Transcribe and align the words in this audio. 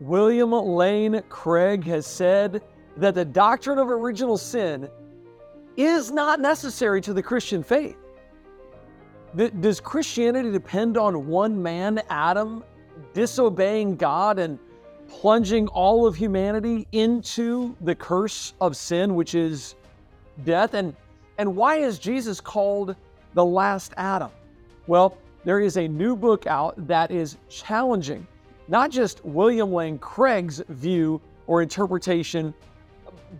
William 0.00 0.52
Lane 0.52 1.22
Craig 1.28 1.84
has 1.84 2.06
said 2.06 2.62
that 2.96 3.14
the 3.14 3.24
doctrine 3.24 3.78
of 3.78 3.88
original 3.90 4.36
sin 4.36 4.88
is 5.76 6.10
not 6.10 6.40
necessary 6.40 7.00
to 7.00 7.12
the 7.12 7.22
Christian 7.22 7.62
faith. 7.62 7.96
Does 9.60 9.80
Christianity 9.80 10.50
depend 10.50 10.96
on 10.96 11.26
one 11.26 11.60
man, 11.60 12.00
Adam, 12.08 12.62
disobeying 13.12 13.96
God 13.96 14.38
and 14.38 14.58
plunging 15.08 15.66
all 15.68 16.06
of 16.06 16.14
humanity 16.14 16.86
into 16.92 17.76
the 17.80 17.94
curse 17.94 18.54
of 18.60 18.76
sin, 18.76 19.14
which 19.14 19.34
is 19.34 19.74
death? 20.44 20.74
And, 20.74 20.94
and 21.38 21.56
why 21.56 21.76
is 21.76 21.98
Jesus 21.98 22.40
called 22.40 22.94
the 23.34 23.44
last 23.44 23.92
Adam? 23.96 24.30
Well, 24.86 25.18
there 25.44 25.60
is 25.60 25.76
a 25.76 25.88
new 25.88 26.14
book 26.14 26.46
out 26.46 26.74
that 26.86 27.10
is 27.10 27.36
challenging 27.48 28.26
not 28.68 28.90
just 28.90 29.24
William 29.24 29.72
Lane 29.72 29.98
Craig's 29.98 30.62
view 30.68 31.20
or 31.46 31.62
interpretation, 31.62 32.54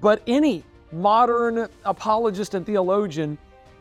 but 0.00 0.22
any 0.26 0.64
modern 0.92 1.68
apologist 1.84 2.54
and 2.54 2.64
theologian 2.64 3.38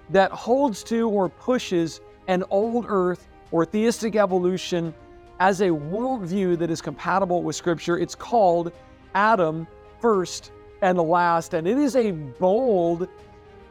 that 0.09 0.31
holds 0.31 0.83
to 0.83 1.09
or 1.09 1.29
pushes 1.29 2.01
an 2.27 2.43
old 2.49 2.85
earth 2.87 3.27
or 3.51 3.65
theistic 3.65 4.15
evolution 4.15 4.93
as 5.39 5.61
a 5.61 5.67
worldview 5.67 6.57
that 6.57 6.69
is 6.69 6.81
compatible 6.81 7.43
with 7.43 7.55
Scripture. 7.55 7.97
It's 7.97 8.15
called 8.15 8.71
Adam 9.13 9.67
First 9.99 10.51
and 10.81 10.97
Last, 10.97 11.53
and 11.53 11.67
it 11.67 11.77
is 11.77 11.95
a 11.95 12.11
bold 12.11 13.07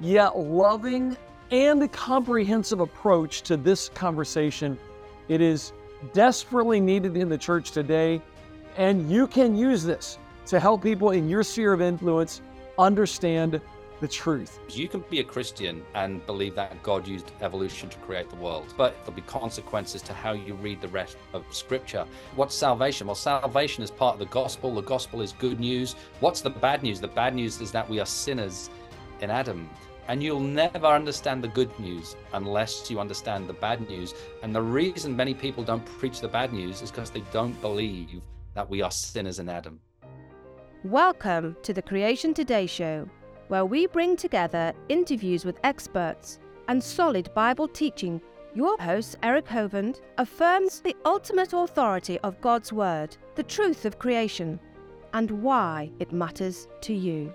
yet 0.00 0.36
loving 0.36 1.16
and 1.50 1.90
comprehensive 1.92 2.80
approach 2.80 3.42
to 3.42 3.56
this 3.56 3.90
conversation. 3.90 4.78
It 5.28 5.40
is 5.40 5.72
desperately 6.12 6.80
needed 6.80 7.16
in 7.16 7.28
the 7.28 7.38
church 7.38 7.70
today, 7.70 8.20
and 8.76 9.10
you 9.10 9.26
can 9.26 9.56
use 9.56 9.84
this 9.84 10.18
to 10.46 10.58
help 10.58 10.82
people 10.82 11.10
in 11.10 11.28
your 11.28 11.42
sphere 11.42 11.72
of 11.72 11.80
influence 11.80 12.40
understand 12.78 13.60
the 14.00 14.08
truth. 14.08 14.58
You 14.68 14.88
can 14.88 15.04
be 15.08 15.20
a 15.20 15.24
Christian 15.24 15.84
and 15.94 16.26
believe 16.26 16.56
that 16.56 16.82
God 16.82 17.06
used 17.06 17.30
evolution 17.40 17.88
to 17.88 17.96
create 17.98 18.28
the 18.28 18.36
world, 18.36 18.74
but 18.76 18.96
there'll 18.98 19.12
be 19.12 19.22
consequences 19.22 20.02
to 20.02 20.12
how 20.12 20.32
you 20.32 20.54
read 20.54 20.80
the 20.80 20.88
rest 20.88 21.16
of 21.32 21.44
Scripture. 21.52 22.04
What's 22.34 22.54
salvation? 22.54 23.06
Well, 23.06 23.14
salvation 23.14 23.84
is 23.84 23.92
part 23.92 24.14
of 24.14 24.18
the 24.18 24.26
gospel. 24.26 24.74
The 24.74 24.82
gospel 24.82 25.22
is 25.22 25.32
good 25.34 25.60
news. 25.60 25.94
What's 26.18 26.40
the 26.40 26.50
bad 26.50 26.82
news? 26.82 27.00
The 27.00 27.06
bad 27.06 27.36
news 27.36 27.60
is 27.60 27.70
that 27.70 27.88
we 27.88 28.00
are 28.00 28.06
sinners 28.06 28.70
in 29.20 29.30
Adam. 29.30 29.70
And 30.08 30.22
you'll 30.22 30.40
never 30.40 30.86
understand 30.86 31.42
the 31.42 31.48
good 31.48 31.78
news 31.78 32.16
unless 32.32 32.90
you 32.90 33.00
understand 33.00 33.48
the 33.48 33.54
bad 33.54 33.88
news. 33.88 34.14
And 34.42 34.54
the 34.54 34.62
reason 34.62 35.16
many 35.16 35.34
people 35.34 35.64
don't 35.64 35.84
preach 35.84 36.20
the 36.20 36.28
bad 36.28 36.52
news 36.52 36.82
is 36.82 36.90
because 36.90 37.10
they 37.10 37.22
don't 37.32 37.60
believe 37.60 38.22
that 38.54 38.68
we 38.68 38.82
are 38.82 38.90
sinners 38.90 39.38
in 39.38 39.48
Adam. 39.48 39.80
Welcome 40.84 41.56
to 41.62 41.72
the 41.72 41.82
Creation 41.82 42.34
Today 42.34 42.66
Show 42.66 43.08
where 43.52 43.66
we 43.66 43.86
bring 43.86 44.16
together 44.16 44.72
interviews 44.88 45.44
with 45.44 45.60
experts 45.62 46.38
and 46.68 46.82
solid 46.82 47.28
Bible 47.34 47.68
teaching. 47.68 48.18
Your 48.54 48.78
host, 48.78 49.16
Eric 49.22 49.46
Hovind, 49.46 50.00
affirms 50.16 50.80
the 50.80 50.96
ultimate 51.04 51.52
authority 51.52 52.18
of 52.20 52.40
God's 52.40 52.72
Word, 52.72 53.14
the 53.34 53.42
truth 53.42 53.84
of 53.84 53.98
creation, 53.98 54.58
and 55.12 55.30
why 55.42 55.90
it 55.98 56.12
matters 56.12 56.66
to 56.80 56.94
you. 56.94 57.34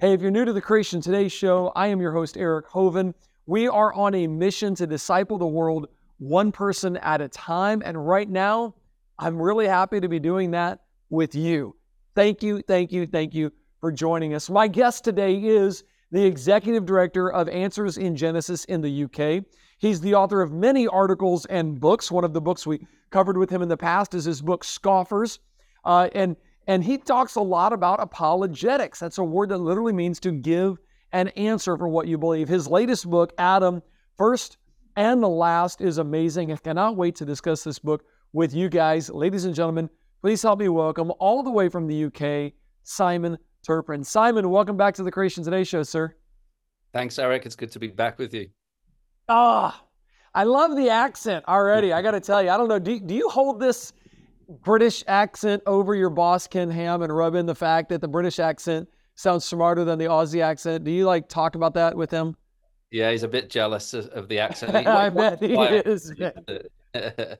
Hey, 0.00 0.12
if 0.12 0.20
you're 0.20 0.32
new 0.32 0.44
to 0.44 0.52
the 0.52 0.60
Creation 0.60 1.00
Today 1.00 1.28
show, 1.28 1.72
I 1.76 1.86
am 1.86 2.00
your 2.00 2.12
host, 2.12 2.36
Eric 2.36 2.68
Hovind. 2.68 3.14
We 3.46 3.68
are 3.68 3.94
on 3.94 4.12
a 4.14 4.26
mission 4.26 4.74
to 4.74 4.88
disciple 4.88 5.38
the 5.38 5.46
world 5.46 5.86
one 6.18 6.50
person 6.50 6.96
at 6.96 7.20
a 7.20 7.28
time. 7.28 7.80
And 7.84 8.06
right 8.06 8.28
now, 8.28 8.74
I'm 9.20 9.40
really 9.40 9.68
happy 9.68 10.00
to 10.00 10.08
be 10.08 10.18
doing 10.18 10.50
that 10.50 10.80
with 11.10 11.36
you. 11.36 11.76
Thank 12.16 12.42
you, 12.42 12.60
thank 12.66 12.90
you, 12.90 13.06
thank 13.06 13.34
you 13.34 13.52
for 13.80 13.92
joining 13.92 14.34
us. 14.34 14.50
My 14.50 14.66
guest 14.66 15.04
today 15.04 15.36
is 15.36 15.84
the 16.10 16.24
executive 16.24 16.84
director 16.84 17.32
of 17.32 17.48
Answers 17.48 17.96
in 17.96 18.16
Genesis 18.16 18.64
in 18.64 18.80
the 18.80 19.04
UK. 19.04 19.44
He's 19.78 20.00
the 20.00 20.14
author 20.16 20.42
of 20.42 20.52
many 20.52 20.88
articles 20.88 21.46
and 21.46 21.78
books. 21.78 22.10
One 22.10 22.24
of 22.24 22.32
the 22.32 22.40
books 22.40 22.66
we 22.66 22.84
covered 23.10 23.38
with 23.38 23.48
him 23.48 23.62
in 23.62 23.68
the 23.68 23.76
past 23.76 24.12
is 24.14 24.24
his 24.24 24.42
book 24.42 24.64
Scoffers. 24.64 25.38
Uh, 25.84 26.08
and, 26.14 26.36
and 26.66 26.82
he 26.82 26.98
talks 26.98 27.34
a 27.34 27.40
lot 27.40 27.72
about 27.72 28.00
apologetics. 28.00 28.98
That's 28.98 29.18
a 29.18 29.24
word 29.24 29.50
that 29.50 29.58
literally 29.58 29.92
means 29.92 30.20
to 30.20 30.32
give 30.32 30.78
an 31.12 31.28
answer 31.28 31.76
for 31.76 31.88
what 31.88 32.08
you 32.08 32.18
believe. 32.18 32.48
His 32.48 32.66
latest 32.66 33.08
book, 33.08 33.32
Adam, 33.38 33.82
First 34.16 34.56
and 34.96 35.22
the 35.22 35.28
Last, 35.28 35.80
is 35.80 35.98
amazing. 35.98 36.52
I 36.52 36.56
cannot 36.56 36.96
wait 36.96 37.16
to 37.16 37.24
discuss 37.24 37.62
this 37.64 37.78
book 37.78 38.04
with 38.32 38.54
you 38.54 38.68
guys. 38.68 39.10
Ladies 39.10 39.44
and 39.44 39.54
gentlemen, 39.54 39.88
please 40.22 40.42
help 40.42 40.58
me 40.58 40.68
welcome 40.68 41.12
all 41.18 41.42
the 41.42 41.50
way 41.50 41.68
from 41.68 41.86
the 41.86 42.04
UK, 42.06 42.52
Simon 42.82 43.38
Turpin. 43.64 44.02
Simon, 44.02 44.50
welcome 44.50 44.76
back 44.76 44.94
to 44.94 45.02
the 45.02 45.10
Creation 45.10 45.44
Today 45.44 45.64
show, 45.64 45.82
sir. 45.82 46.14
Thanks, 46.92 47.18
Eric. 47.18 47.46
It's 47.46 47.56
good 47.56 47.72
to 47.72 47.78
be 47.78 47.88
back 47.88 48.18
with 48.18 48.32
you. 48.34 48.48
Ah, 49.28 49.84
I 50.34 50.44
love 50.44 50.76
the 50.76 50.90
accent 50.90 51.44
already. 51.46 51.92
I 51.94 52.02
got 52.02 52.12
to 52.12 52.20
tell 52.20 52.42
you, 52.42 52.50
I 52.50 52.56
don't 52.56 52.68
know. 52.68 52.78
Do, 52.78 52.98
do 52.98 53.14
you 53.14 53.28
hold 53.28 53.60
this 53.60 53.92
British 54.48 55.04
accent 55.06 55.62
over 55.66 55.94
your 55.94 56.10
boss, 56.10 56.46
Ken 56.46 56.70
Ham, 56.70 57.02
and 57.02 57.14
rub 57.14 57.34
in 57.34 57.46
the 57.46 57.54
fact 57.54 57.88
that 57.90 58.00
the 58.00 58.08
British 58.08 58.38
accent 58.38 58.88
sounds 59.14 59.44
smarter 59.44 59.84
than 59.84 59.98
the 59.98 60.06
Aussie 60.06 60.42
accent? 60.42 60.84
Do 60.84 60.90
you 60.90 61.06
like 61.06 61.28
talk 61.28 61.54
about 61.54 61.74
that 61.74 61.96
with 61.96 62.10
him? 62.10 62.36
Yeah, 62.90 63.10
he's 63.10 63.22
a 63.22 63.28
bit 63.28 63.50
jealous 63.50 63.94
of 63.94 64.28
the 64.28 64.38
accent. 64.38 64.74
I 64.86 65.10
bet 65.10 65.42
he 65.42 65.54
is. 65.54 66.12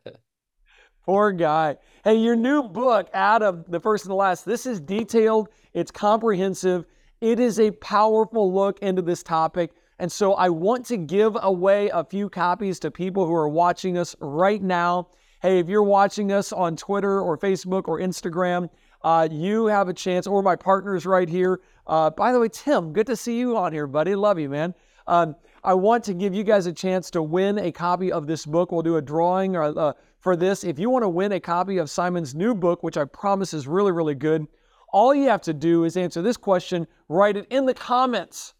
Poor 1.04 1.32
guy. 1.32 1.76
Hey, 2.02 2.16
your 2.16 2.34
new 2.34 2.62
book, 2.62 3.08
Adam, 3.12 3.64
the 3.68 3.78
first 3.78 4.04
and 4.04 4.10
the 4.10 4.16
last, 4.16 4.44
this 4.44 4.64
is 4.64 4.80
detailed, 4.80 5.48
it's 5.74 5.90
comprehensive, 5.90 6.86
it 7.20 7.38
is 7.38 7.60
a 7.60 7.70
powerful 7.72 8.52
look 8.52 8.78
into 8.80 9.02
this 9.02 9.22
topic. 9.22 9.72
And 9.98 10.10
so 10.10 10.34
I 10.34 10.48
want 10.48 10.86
to 10.86 10.96
give 10.96 11.36
away 11.40 11.88
a 11.90 12.04
few 12.04 12.28
copies 12.28 12.80
to 12.80 12.90
people 12.90 13.26
who 13.26 13.34
are 13.34 13.48
watching 13.48 13.96
us 13.96 14.16
right 14.20 14.62
now. 14.62 15.08
Hey, 15.44 15.58
if 15.58 15.68
you're 15.68 15.82
watching 15.82 16.32
us 16.32 16.54
on 16.54 16.74
Twitter 16.74 17.20
or 17.20 17.36
Facebook 17.36 17.86
or 17.86 18.00
Instagram, 18.00 18.70
uh, 19.02 19.28
you 19.30 19.66
have 19.66 19.90
a 19.90 19.92
chance, 19.92 20.26
or 20.26 20.42
my 20.42 20.56
partners 20.56 21.04
right 21.04 21.28
here. 21.28 21.60
Uh, 21.86 22.08
by 22.08 22.32
the 22.32 22.40
way, 22.40 22.48
Tim, 22.48 22.94
good 22.94 23.06
to 23.08 23.14
see 23.14 23.38
you 23.38 23.54
on 23.54 23.70
here, 23.70 23.86
buddy. 23.86 24.14
Love 24.14 24.38
you, 24.38 24.48
man. 24.48 24.72
Um, 25.06 25.36
I 25.62 25.74
want 25.74 26.02
to 26.04 26.14
give 26.14 26.32
you 26.32 26.44
guys 26.44 26.64
a 26.64 26.72
chance 26.72 27.10
to 27.10 27.22
win 27.22 27.58
a 27.58 27.70
copy 27.70 28.10
of 28.10 28.26
this 28.26 28.46
book. 28.46 28.72
We'll 28.72 28.80
do 28.80 28.96
a 28.96 29.02
drawing 29.02 29.54
or 29.54 29.64
uh, 29.78 29.92
for 30.18 30.34
this. 30.34 30.64
If 30.64 30.78
you 30.78 30.88
want 30.88 31.02
to 31.02 31.10
win 31.10 31.32
a 31.32 31.40
copy 31.40 31.76
of 31.76 31.90
Simon's 31.90 32.34
new 32.34 32.54
book, 32.54 32.82
which 32.82 32.96
I 32.96 33.04
promise 33.04 33.52
is 33.52 33.68
really, 33.68 33.92
really 33.92 34.14
good, 34.14 34.46
all 34.94 35.14
you 35.14 35.28
have 35.28 35.42
to 35.42 35.52
do 35.52 35.84
is 35.84 35.98
answer 35.98 36.22
this 36.22 36.38
question, 36.38 36.86
write 37.10 37.36
it 37.36 37.46
in 37.50 37.66
the 37.66 37.74
comments. 37.74 38.54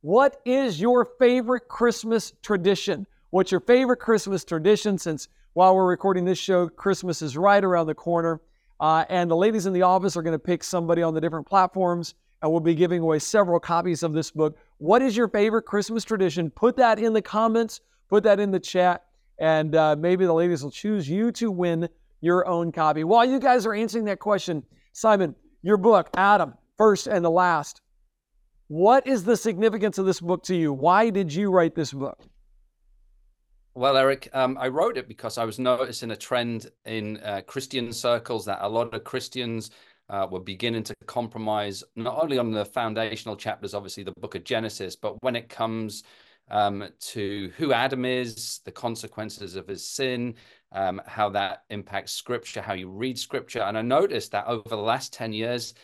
What 0.00 0.40
is 0.44 0.80
your 0.80 1.04
favorite 1.04 1.68
Christmas 1.68 2.32
tradition? 2.42 3.06
What's 3.30 3.52
your 3.52 3.60
favorite 3.60 3.98
Christmas 3.98 4.44
tradition? 4.44 4.98
Since 4.98 5.28
while 5.54 5.74
we're 5.76 5.86
recording 5.86 6.24
this 6.24 6.38
show, 6.38 6.68
Christmas 6.68 7.22
is 7.22 7.36
right 7.36 7.62
around 7.64 7.86
the 7.86 7.94
corner. 7.94 8.40
Uh, 8.80 9.04
and 9.08 9.30
the 9.30 9.36
ladies 9.36 9.66
in 9.66 9.72
the 9.72 9.82
office 9.82 10.16
are 10.16 10.22
going 10.22 10.32
to 10.32 10.38
pick 10.38 10.64
somebody 10.64 11.00
on 11.00 11.14
the 11.14 11.20
different 11.20 11.46
platforms, 11.46 12.14
and 12.42 12.50
we'll 12.50 12.60
be 12.60 12.74
giving 12.74 13.00
away 13.00 13.20
several 13.20 13.60
copies 13.60 14.02
of 14.02 14.12
this 14.12 14.32
book. 14.32 14.58
What 14.78 15.00
is 15.00 15.16
your 15.16 15.28
favorite 15.28 15.62
Christmas 15.62 16.02
tradition? 16.02 16.50
Put 16.50 16.76
that 16.76 16.98
in 16.98 17.12
the 17.12 17.22
comments, 17.22 17.80
put 18.08 18.24
that 18.24 18.40
in 18.40 18.50
the 18.50 18.58
chat, 18.58 19.04
and 19.38 19.76
uh, 19.76 19.94
maybe 19.96 20.26
the 20.26 20.34
ladies 20.34 20.64
will 20.64 20.72
choose 20.72 21.08
you 21.08 21.30
to 21.32 21.52
win 21.52 21.88
your 22.20 22.46
own 22.48 22.72
copy. 22.72 23.04
While 23.04 23.24
you 23.24 23.38
guys 23.38 23.64
are 23.64 23.74
answering 23.74 24.06
that 24.06 24.18
question, 24.18 24.64
Simon, 24.92 25.36
your 25.62 25.76
book, 25.76 26.10
Adam, 26.16 26.54
First 26.76 27.06
and 27.06 27.24
the 27.24 27.30
Last. 27.30 27.80
What 28.66 29.06
is 29.06 29.22
the 29.22 29.36
significance 29.36 29.98
of 29.98 30.06
this 30.06 30.20
book 30.20 30.42
to 30.44 30.56
you? 30.56 30.72
Why 30.72 31.10
did 31.10 31.32
you 31.32 31.52
write 31.52 31.76
this 31.76 31.92
book? 31.92 32.18
Well, 33.76 33.96
Eric, 33.96 34.28
um, 34.32 34.56
I 34.60 34.68
wrote 34.68 34.96
it 34.96 35.08
because 35.08 35.36
I 35.36 35.44
was 35.44 35.58
noticing 35.58 36.12
a 36.12 36.16
trend 36.16 36.70
in 36.84 37.16
uh, 37.18 37.40
Christian 37.44 37.92
circles 37.92 38.44
that 38.44 38.58
a 38.60 38.68
lot 38.68 38.94
of 38.94 39.02
Christians 39.02 39.70
uh, 40.08 40.28
were 40.30 40.38
beginning 40.38 40.84
to 40.84 40.94
compromise 41.06 41.82
not 41.96 42.22
only 42.22 42.38
on 42.38 42.52
the 42.52 42.64
foundational 42.64 43.34
chapters, 43.34 43.74
obviously 43.74 44.04
the 44.04 44.12
book 44.20 44.36
of 44.36 44.44
Genesis, 44.44 44.94
but 44.94 45.20
when 45.24 45.34
it 45.34 45.48
comes 45.48 46.04
um, 46.50 46.88
to 47.00 47.50
who 47.56 47.72
Adam 47.72 48.04
is, 48.04 48.60
the 48.64 48.70
consequences 48.70 49.56
of 49.56 49.66
his 49.66 49.84
sin, 49.84 50.36
um, 50.70 51.02
how 51.04 51.28
that 51.30 51.64
impacts 51.70 52.12
scripture, 52.12 52.62
how 52.62 52.74
you 52.74 52.88
read 52.88 53.18
scripture. 53.18 53.62
And 53.62 53.76
I 53.76 53.82
noticed 53.82 54.30
that 54.32 54.46
over 54.46 54.68
the 54.68 54.76
last 54.76 55.12
10 55.12 55.32
years, 55.32 55.74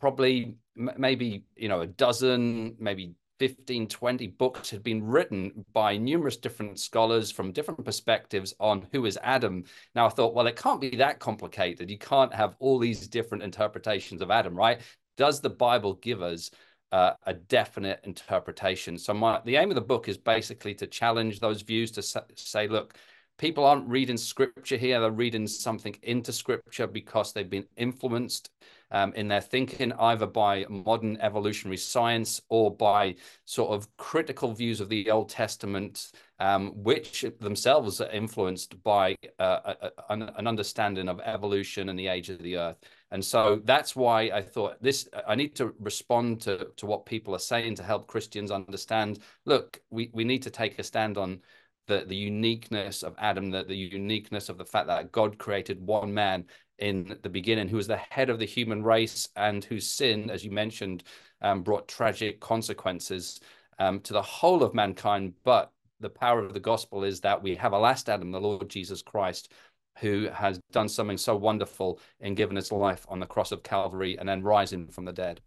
probably 0.00 0.56
maybe, 0.76 1.44
you 1.56 1.68
know, 1.68 1.82
a 1.82 1.86
dozen, 1.86 2.76
maybe 2.78 3.16
15, 3.38 3.88
20 3.88 4.26
books 4.28 4.70
had 4.70 4.82
been 4.82 5.04
written 5.04 5.64
by 5.72 5.96
numerous 5.96 6.36
different 6.36 6.78
scholars 6.78 7.30
from 7.30 7.52
different 7.52 7.84
perspectives 7.84 8.54
on 8.60 8.86
who 8.92 9.06
is 9.06 9.18
Adam. 9.22 9.64
Now 9.94 10.06
I 10.06 10.10
thought, 10.10 10.34
well, 10.34 10.46
it 10.46 10.56
can't 10.56 10.80
be 10.80 10.96
that 10.96 11.18
complicated. 11.18 11.90
You 11.90 11.98
can't 11.98 12.32
have 12.32 12.54
all 12.60 12.78
these 12.78 13.08
different 13.08 13.42
interpretations 13.42 14.22
of 14.22 14.30
Adam, 14.30 14.54
right? 14.54 14.80
Does 15.16 15.40
the 15.40 15.50
Bible 15.50 15.94
give 15.94 16.22
us 16.22 16.50
uh, 16.94 17.14
a 17.26 17.34
definite 17.34 17.98
interpretation. 18.04 18.96
So 18.96 19.12
my, 19.12 19.40
the 19.44 19.56
aim 19.56 19.68
of 19.70 19.74
the 19.74 19.80
book 19.80 20.08
is 20.08 20.16
basically 20.16 20.74
to 20.76 20.86
challenge 20.86 21.40
those 21.40 21.62
views 21.62 21.90
to 21.92 22.02
say, 22.36 22.68
look, 22.68 22.96
people 23.36 23.64
aren't 23.64 23.88
reading 23.88 24.16
scripture 24.16 24.76
here; 24.76 25.00
they're 25.00 25.10
reading 25.10 25.48
something 25.48 25.96
into 26.04 26.32
scripture 26.32 26.86
because 26.86 27.32
they've 27.32 27.50
been 27.50 27.66
influenced 27.76 28.48
um, 28.94 29.12
in 29.14 29.26
their 29.26 29.40
thinking, 29.40 29.92
either 29.94 30.26
by 30.26 30.64
modern 30.68 31.18
evolutionary 31.20 31.76
science 31.76 32.40
or 32.48 32.74
by 32.74 33.16
sort 33.44 33.72
of 33.72 33.88
critical 33.96 34.52
views 34.52 34.80
of 34.80 34.88
the 34.88 35.10
Old 35.10 35.28
Testament, 35.28 36.12
um, 36.38 36.70
which 36.76 37.24
themselves 37.40 38.00
are 38.00 38.10
influenced 38.10 38.80
by 38.84 39.16
uh, 39.40 39.74
a, 39.82 39.90
an 40.10 40.46
understanding 40.46 41.08
of 41.08 41.20
evolution 41.24 41.88
and 41.88 41.98
the 41.98 42.06
age 42.06 42.30
of 42.30 42.38
the 42.38 42.56
earth. 42.56 42.76
And 43.10 43.24
so 43.24 43.60
that's 43.64 43.96
why 43.96 44.30
I 44.32 44.42
thought 44.42 44.80
this, 44.80 45.08
I 45.26 45.34
need 45.34 45.56
to 45.56 45.74
respond 45.80 46.40
to, 46.42 46.68
to 46.76 46.86
what 46.86 47.04
people 47.04 47.34
are 47.34 47.40
saying 47.40 47.74
to 47.76 47.82
help 47.82 48.06
Christians 48.06 48.52
understand, 48.52 49.18
look, 49.44 49.80
we, 49.90 50.10
we 50.12 50.22
need 50.22 50.42
to 50.42 50.50
take 50.50 50.78
a 50.78 50.84
stand 50.84 51.18
on 51.18 51.40
the, 51.86 52.04
the 52.06 52.16
uniqueness 52.16 53.02
of 53.02 53.14
Adam, 53.18 53.50
the, 53.50 53.64
the 53.64 53.76
uniqueness 53.76 54.48
of 54.48 54.58
the 54.58 54.64
fact 54.64 54.86
that 54.88 55.12
God 55.12 55.38
created 55.38 55.86
one 55.86 56.12
man 56.12 56.44
in 56.78 57.16
the 57.22 57.28
beginning, 57.28 57.68
who 57.68 57.76
was 57.76 57.86
the 57.86 57.96
head 57.96 58.30
of 58.30 58.38
the 58.38 58.44
human 58.44 58.82
race 58.82 59.28
and 59.36 59.64
whose 59.64 59.88
sin, 59.88 60.30
as 60.30 60.44
you 60.44 60.50
mentioned, 60.50 61.04
um, 61.42 61.62
brought 61.62 61.86
tragic 61.86 62.40
consequences 62.40 63.40
um, 63.78 64.00
to 64.00 64.12
the 64.12 64.22
whole 64.22 64.62
of 64.62 64.74
mankind. 64.74 65.34
But 65.44 65.70
the 66.00 66.10
power 66.10 66.40
of 66.40 66.52
the 66.52 66.60
gospel 66.60 67.04
is 67.04 67.20
that 67.20 67.42
we 67.42 67.54
have 67.56 67.72
a 67.72 67.78
last 67.78 68.08
Adam, 68.08 68.32
the 68.32 68.40
Lord 68.40 68.68
Jesus 68.68 69.02
Christ, 69.02 69.52
who 69.98 70.28
has 70.32 70.58
done 70.72 70.88
something 70.88 71.16
so 71.16 71.36
wonderful 71.36 72.00
in 72.20 72.34
giving 72.34 72.56
his 72.56 72.72
life 72.72 73.06
on 73.08 73.20
the 73.20 73.26
cross 73.26 73.52
of 73.52 73.62
Calvary 73.62 74.18
and 74.18 74.28
then 74.28 74.42
rising 74.42 74.88
from 74.88 75.04
the 75.04 75.12
dead. 75.12 75.40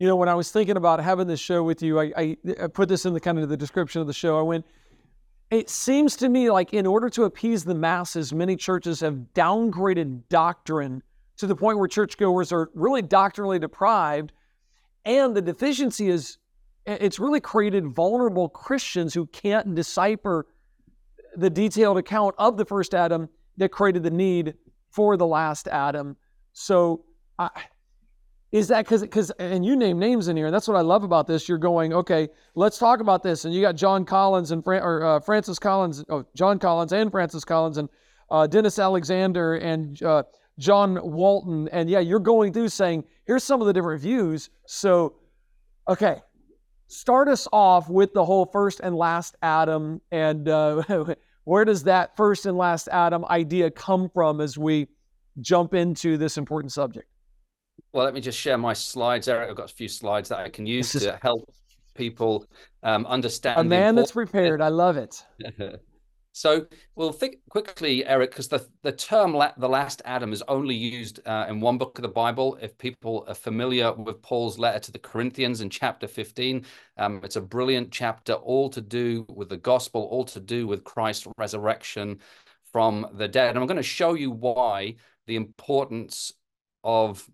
You 0.00 0.08
know, 0.08 0.16
when 0.16 0.28
I 0.28 0.34
was 0.34 0.50
thinking 0.50 0.76
about 0.76 0.98
having 0.98 1.28
this 1.28 1.38
show 1.38 1.62
with 1.62 1.80
you, 1.80 2.00
I, 2.00 2.12
I, 2.16 2.36
I 2.60 2.66
put 2.66 2.88
this 2.88 3.06
in 3.06 3.14
the 3.14 3.20
kind 3.20 3.38
of 3.38 3.48
the 3.48 3.56
description 3.56 4.00
of 4.00 4.08
the 4.08 4.12
show. 4.12 4.36
I 4.36 4.42
went, 4.42 4.66
it 5.52 5.68
seems 5.68 6.16
to 6.16 6.28
me 6.30 6.50
like 6.50 6.72
in 6.72 6.86
order 6.86 7.10
to 7.10 7.24
appease 7.24 7.62
the 7.62 7.74
masses, 7.74 8.32
many 8.32 8.56
churches 8.56 9.00
have 9.00 9.18
downgraded 9.34 10.22
doctrine 10.30 11.02
to 11.36 11.46
the 11.46 11.54
point 11.54 11.78
where 11.78 11.86
churchgoers 11.86 12.52
are 12.52 12.70
really 12.74 13.02
doctrinally 13.02 13.58
deprived. 13.58 14.32
And 15.04 15.36
the 15.36 15.42
deficiency 15.42 16.08
is 16.08 16.38
it's 16.86 17.18
really 17.18 17.40
created 17.40 17.86
vulnerable 17.86 18.48
Christians 18.48 19.12
who 19.12 19.26
can't 19.26 19.74
decipher 19.74 20.46
the 21.36 21.50
detailed 21.50 21.98
account 21.98 22.34
of 22.38 22.56
the 22.56 22.64
first 22.64 22.94
Adam 22.94 23.28
that 23.58 23.68
created 23.68 24.02
the 24.02 24.10
need 24.10 24.54
for 24.90 25.18
the 25.18 25.26
last 25.26 25.68
Adam. 25.68 26.16
So, 26.54 27.04
I, 27.38 27.50
is 28.52 28.68
that 28.68 28.84
because 28.84 29.00
because 29.00 29.30
and 29.38 29.64
you 29.64 29.74
name 29.74 29.98
names 29.98 30.28
in 30.28 30.36
here 30.36 30.46
and 30.46 30.54
that's 30.54 30.68
what 30.68 30.76
i 30.76 30.82
love 30.82 31.02
about 31.02 31.26
this. 31.26 31.48
You're 31.48 31.58
going 31.58 31.92
okay 31.94 32.28
let's 32.54 32.78
talk 32.78 33.00
about 33.00 33.22
this. 33.22 33.44
And 33.44 33.54
you 33.54 33.62
got 33.62 33.74
john 33.74 34.04
collins 34.04 34.50
and 34.50 34.62
or, 34.66 35.04
uh, 35.04 35.20
francis 35.20 35.58
collins 35.58 36.04
oh 36.10 36.24
john 36.36 36.58
collins 36.58 36.92
and 36.92 37.10
francis 37.10 37.44
collins 37.44 37.78
and 37.78 37.88
uh, 38.30 38.46
dennis 38.46 38.78
alexander 38.78 39.56
and 39.56 40.00
uh, 40.02 40.22
john 40.58 40.98
walton. 41.02 41.68
And 41.68 41.88
yeah 41.88 42.00
you're 42.00 42.20
going 42.20 42.52
through 42.52 42.68
saying 42.68 43.04
here's 43.26 43.42
some 43.42 43.60
of 43.60 43.66
the 43.66 43.72
different 43.72 44.02
views. 44.02 44.50
So 44.66 45.14
okay 45.88 46.20
start 46.88 47.28
us 47.28 47.48
off 47.54 47.88
with 47.88 48.12
the 48.12 48.24
whole 48.24 48.44
first 48.44 48.80
and 48.80 48.94
last 48.94 49.34
adam 49.40 49.98
and 50.10 50.46
uh, 50.46 50.82
where 51.44 51.64
does 51.64 51.84
that 51.84 52.14
first 52.18 52.44
and 52.44 52.58
last 52.58 52.86
adam 52.92 53.24
idea 53.30 53.70
come 53.70 54.10
from 54.10 54.42
as 54.42 54.58
we 54.58 54.86
jump 55.40 55.72
into 55.72 56.18
this 56.18 56.36
important 56.36 56.70
subject 56.70 57.08
well, 57.92 58.04
let 58.04 58.14
me 58.14 58.20
just 58.20 58.38
share 58.38 58.58
my 58.58 58.72
slides, 58.72 59.28
Eric. 59.28 59.50
I've 59.50 59.56
got 59.56 59.70
a 59.70 59.74
few 59.74 59.88
slides 59.88 60.28
that 60.30 60.38
I 60.38 60.48
can 60.48 60.66
use 60.66 60.92
to 60.92 61.18
help 61.20 61.52
people 61.94 62.46
um, 62.82 63.06
understand. 63.06 63.60
A 63.60 63.64
man 63.64 63.94
that's 63.94 64.12
prepared. 64.12 64.62
I 64.62 64.68
love 64.68 64.96
it. 64.96 65.22
so 66.32 66.66
we'll 66.94 67.12
think 67.12 67.36
quickly, 67.50 68.06
Eric, 68.06 68.30
because 68.30 68.48
the, 68.48 68.66
the 68.82 68.92
term 68.92 69.34
la- 69.34 69.52
the 69.58 69.68
last 69.68 70.00
Adam 70.06 70.32
is 70.32 70.42
only 70.48 70.74
used 70.74 71.20
uh, 71.26 71.46
in 71.50 71.60
one 71.60 71.76
book 71.76 71.98
of 71.98 72.02
the 72.02 72.08
Bible. 72.08 72.58
If 72.62 72.78
people 72.78 73.26
are 73.28 73.34
familiar 73.34 73.92
with 73.92 74.22
Paul's 74.22 74.58
letter 74.58 74.78
to 74.80 74.92
the 74.92 74.98
Corinthians 74.98 75.60
in 75.60 75.68
chapter 75.68 76.08
15, 76.08 76.64
um, 76.96 77.20
it's 77.22 77.36
a 77.36 77.42
brilliant 77.42 77.92
chapter, 77.92 78.32
all 78.32 78.70
to 78.70 78.80
do 78.80 79.26
with 79.28 79.50
the 79.50 79.58
gospel, 79.58 80.08
all 80.10 80.24
to 80.24 80.40
do 80.40 80.66
with 80.66 80.82
Christ's 80.84 81.28
resurrection 81.36 82.20
from 82.72 83.06
the 83.14 83.28
dead. 83.28 83.50
And 83.50 83.58
I'm 83.58 83.66
going 83.66 83.76
to 83.76 83.82
show 83.82 84.14
you 84.14 84.30
why 84.30 84.94
the 85.26 85.36
importance 85.36 86.32
of 86.84 87.28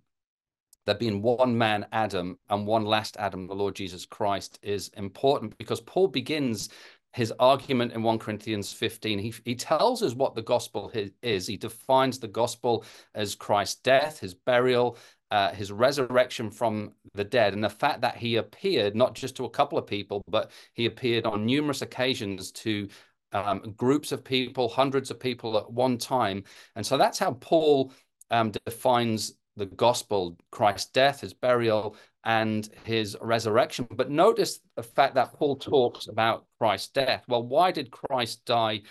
there 0.89 0.97
being 0.97 1.23
one 1.23 1.57
man, 1.57 1.87
Adam, 1.93 2.39
and 2.49 2.67
one 2.67 2.85
last 2.85 3.17
Adam, 3.19 3.47
the 3.47 3.55
Lord 3.55 3.75
Jesus 3.75 4.07
Christ, 4.07 4.59
is 4.63 4.89
important 4.97 5.57
because 5.59 5.81
Paul 5.83 6.09
begins 6.09 6.71
his 7.13 7.33
argument 7.39 7.93
in 7.93 8.03
1 8.03 8.19
Corinthians 8.19 8.73
15. 8.73 9.19
He, 9.19 9.35
he 9.45 9.55
tells 9.55 10.03
us 10.03 10.15
what 10.15 10.35
the 10.35 10.43
gospel 10.43 10.91
is. 11.23 11.47
He 11.47 11.57
defines 11.57 12.19
the 12.19 12.29
gospel 12.29 12.85
as 13.15 13.35
Christ's 13.35 13.81
death, 13.83 14.21
his 14.21 14.35
burial, 14.35 14.97
uh, 15.31 15.53
his 15.53 15.71
resurrection 15.71 16.51
from 16.51 16.93
the 17.15 17.25
dead, 17.25 17.53
and 17.53 17.63
the 17.63 17.69
fact 17.69 18.01
that 18.01 18.17
he 18.17 18.37
appeared 18.37 18.97
not 18.97 19.15
just 19.15 19.37
to 19.37 19.45
a 19.45 19.51
couple 19.51 19.79
of 19.79 19.87
people, 19.87 20.23
but 20.27 20.51
he 20.73 20.87
appeared 20.87 21.27
on 21.27 21.45
numerous 21.45 21.83
occasions 21.83 22.51
to 22.53 22.89
um, 23.33 23.75
groups 23.77 24.11
of 24.11 24.25
people, 24.25 24.69
hundreds 24.69 25.11
of 25.11 25.21
people 25.21 25.59
at 25.59 25.71
one 25.71 25.99
time. 25.99 26.45
And 26.77 26.87
so 26.87 26.97
that's 26.97 27.19
how 27.19 27.33
Paul 27.33 27.93
um, 28.31 28.53
defines 28.65 29.35
the 29.59 29.67
gospel, 29.67 30.37
Christ's 30.51 30.91
death, 30.91 31.21
his 31.21 31.35
burial, 31.35 31.97
and 32.25 32.69
his 32.85 33.17
resurrection. 33.21 33.87
But 33.91 34.11
notice 34.11 34.61
the 34.77 34.83
fact 34.83 35.15
that 35.17 35.35
Paul 35.35 35.57
talks 35.57 36.07
about 36.09 36.47
Christ's 36.59 36.89
death. 36.89 37.25
Well, 37.29 37.43
why 37.43 37.73
did 37.73 37.91
Christ 37.91 38.45
die 38.45 38.83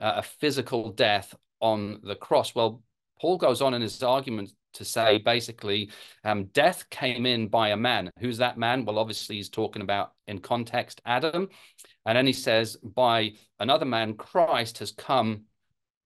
uh, 0.00 0.14
a 0.16 0.22
physical 0.22 0.90
death 0.90 1.34
on 1.60 2.00
the 2.02 2.16
cross? 2.16 2.54
Well, 2.54 2.82
Paul 3.20 3.38
goes 3.38 3.62
on 3.62 3.74
in 3.74 3.82
his 3.82 4.02
argument 4.02 4.52
to 4.74 4.84
say 4.84 5.18
basically 5.18 5.90
um, 6.24 6.44
death 6.46 6.88
came 6.90 7.26
in 7.26 7.48
by 7.48 7.68
a 7.68 7.76
man. 7.76 8.10
Who's 8.18 8.38
that 8.38 8.58
man? 8.58 8.84
Well, 8.84 8.98
obviously, 8.98 9.36
he's 9.36 9.50
talking 9.50 9.82
about 9.82 10.12
in 10.26 10.38
context 10.38 11.00
Adam. 11.04 11.48
And 12.04 12.16
then 12.16 12.26
he 12.26 12.32
says, 12.32 12.76
by 12.76 13.34
another 13.60 13.84
man, 13.84 14.14
Christ 14.14 14.78
has 14.78 14.92
come 14.92 15.44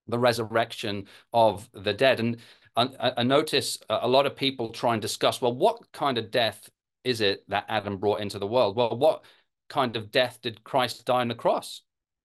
the 0.08 0.18
resurrection 0.18 1.06
of 1.32 1.68
the 1.72 1.92
dead. 1.92 2.20
And 2.20 2.36
I, 2.76 3.12
I 3.18 3.22
notice 3.22 3.78
a 3.88 4.08
lot 4.08 4.26
of 4.26 4.36
people 4.36 4.70
try 4.70 4.92
and 4.92 5.02
discuss, 5.02 5.40
well, 5.40 5.54
what 5.54 5.80
kind 5.92 6.18
of 6.18 6.30
death 6.30 6.68
is 7.04 7.20
it 7.20 7.44
that 7.48 7.64
Adam 7.68 7.96
brought 7.98 8.20
into 8.20 8.38
the 8.38 8.46
world? 8.46 8.76
Well, 8.76 8.96
what 8.96 9.24
kind 9.68 9.96
of 9.96 10.10
death 10.10 10.40
did 10.42 10.62
Christ 10.64 11.04
die 11.04 11.20
on 11.20 11.28
the 11.28 11.34
cross? 11.34 11.82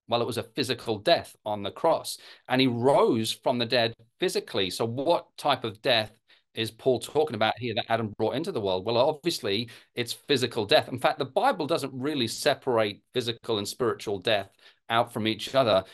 Well, 0.08 0.20
it 0.20 0.26
was 0.26 0.38
a 0.38 0.42
physical 0.42 0.98
death 0.98 1.34
on 1.46 1.62
the 1.62 1.70
cross, 1.70 2.18
and 2.48 2.60
he 2.60 2.66
rose 2.66 3.32
from 3.32 3.58
the 3.58 3.66
dead 3.66 3.94
physically. 4.20 4.68
So, 4.68 4.84
what 4.84 5.28
type 5.38 5.64
of 5.64 5.80
death 5.80 6.10
is 6.54 6.70
Paul 6.70 6.98
talking 7.00 7.34
about 7.36 7.58
here 7.58 7.74
that 7.76 7.86
Adam 7.88 8.12
brought 8.18 8.34
into 8.34 8.52
the 8.52 8.60
world? 8.60 8.84
Well, 8.84 8.98
obviously, 8.98 9.70
it's 9.94 10.12
physical 10.12 10.66
death. 10.66 10.88
In 10.88 10.98
fact, 10.98 11.18
the 11.18 11.24
Bible 11.24 11.66
doesn't 11.66 11.94
really 11.94 12.26
separate 12.28 13.00
physical 13.14 13.58
and 13.58 13.66
spiritual 13.66 14.18
death 14.18 14.50
out 14.90 15.12
from 15.12 15.26
each 15.26 15.54
other. 15.54 15.84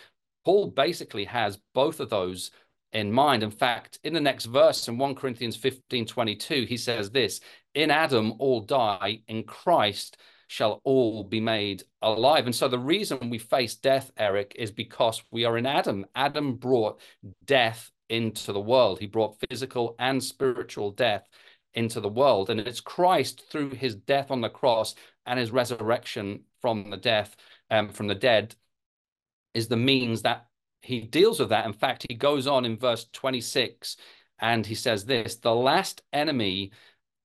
Paul 0.45 0.69
basically 0.69 1.27
has 1.27 1.61
both 1.75 2.01
of 2.01 2.11
those 2.11 2.51
in 2.93 3.13
mind. 3.13 3.43
In 3.43 3.51
fact, 3.51 3.99
in 4.05 4.15
the 4.15 4.21
next 4.21 4.47
verse 4.47 4.89
in 4.89 4.99
1 4.99 5.15
Corinthians 5.15 5.57
15 5.57 6.07
22, 6.07 6.65
he 6.65 6.77
says 6.77 7.11
this 7.11 7.41
In 7.75 7.91
Adam 7.91 8.35
all 8.39 8.61
die, 8.61 9.21
in 9.29 9.45
Christ 9.45 10.17
shall 10.49 10.81
all 10.85 11.25
be 11.25 11.41
made 11.41 11.83
alive. 12.01 12.47
And 12.47 12.55
so 12.55 12.69
the 12.69 12.79
reason 12.79 13.31
we 13.31 13.39
face 13.39 13.75
death, 13.77 14.11
Eric, 14.17 14.55
is 14.59 14.71
because 14.71 15.23
we 15.31 15.45
are 15.45 15.59
in 15.59 15.67
Adam. 15.67 16.07
Adam 16.15 16.55
brought 16.57 17.01
death 17.45 17.91
into 18.09 18.53
the 18.55 18.61
world, 18.61 18.99
he 18.99 19.07
brought 19.07 19.37
physical 19.49 19.95
and 19.99 20.25
spiritual 20.25 20.91
death 20.91 21.29
into 21.75 22.01
the 22.01 22.09
world. 22.09 22.49
And 22.49 22.59
it's 22.59 22.81
Christ 22.81 23.45
through 23.51 23.71
his 23.71 23.95
death 23.95 24.31
on 24.31 24.41
the 24.41 24.49
cross 24.49 24.95
and 25.27 25.39
his 25.39 25.51
resurrection 25.51 26.45
from 26.63 26.91
the 26.91 26.97
death, 26.97 27.37
um, 27.71 27.91
from 27.91 28.07
the 28.07 28.15
dead, 28.15 28.55
is 29.55 29.69
the 29.69 29.77
means 29.77 30.23
that 30.23 30.48
he 30.83 31.01
deals 31.01 31.41
with 31.41 31.51
that. 31.51 31.67
In 31.67 31.73
fact, 31.73 32.07
he 32.09 32.15
goes 32.15 32.47
on 32.47 32.65
in 32.65 32.77
verse 32.77 33.07
26 33.13 33.97
and 34.41 34.65
he 34.65 34.75
says 34.75 35.05
this 35.05 35.37
the 35.37 35.55
last 35.55 36.03
enemy 36.13 36.71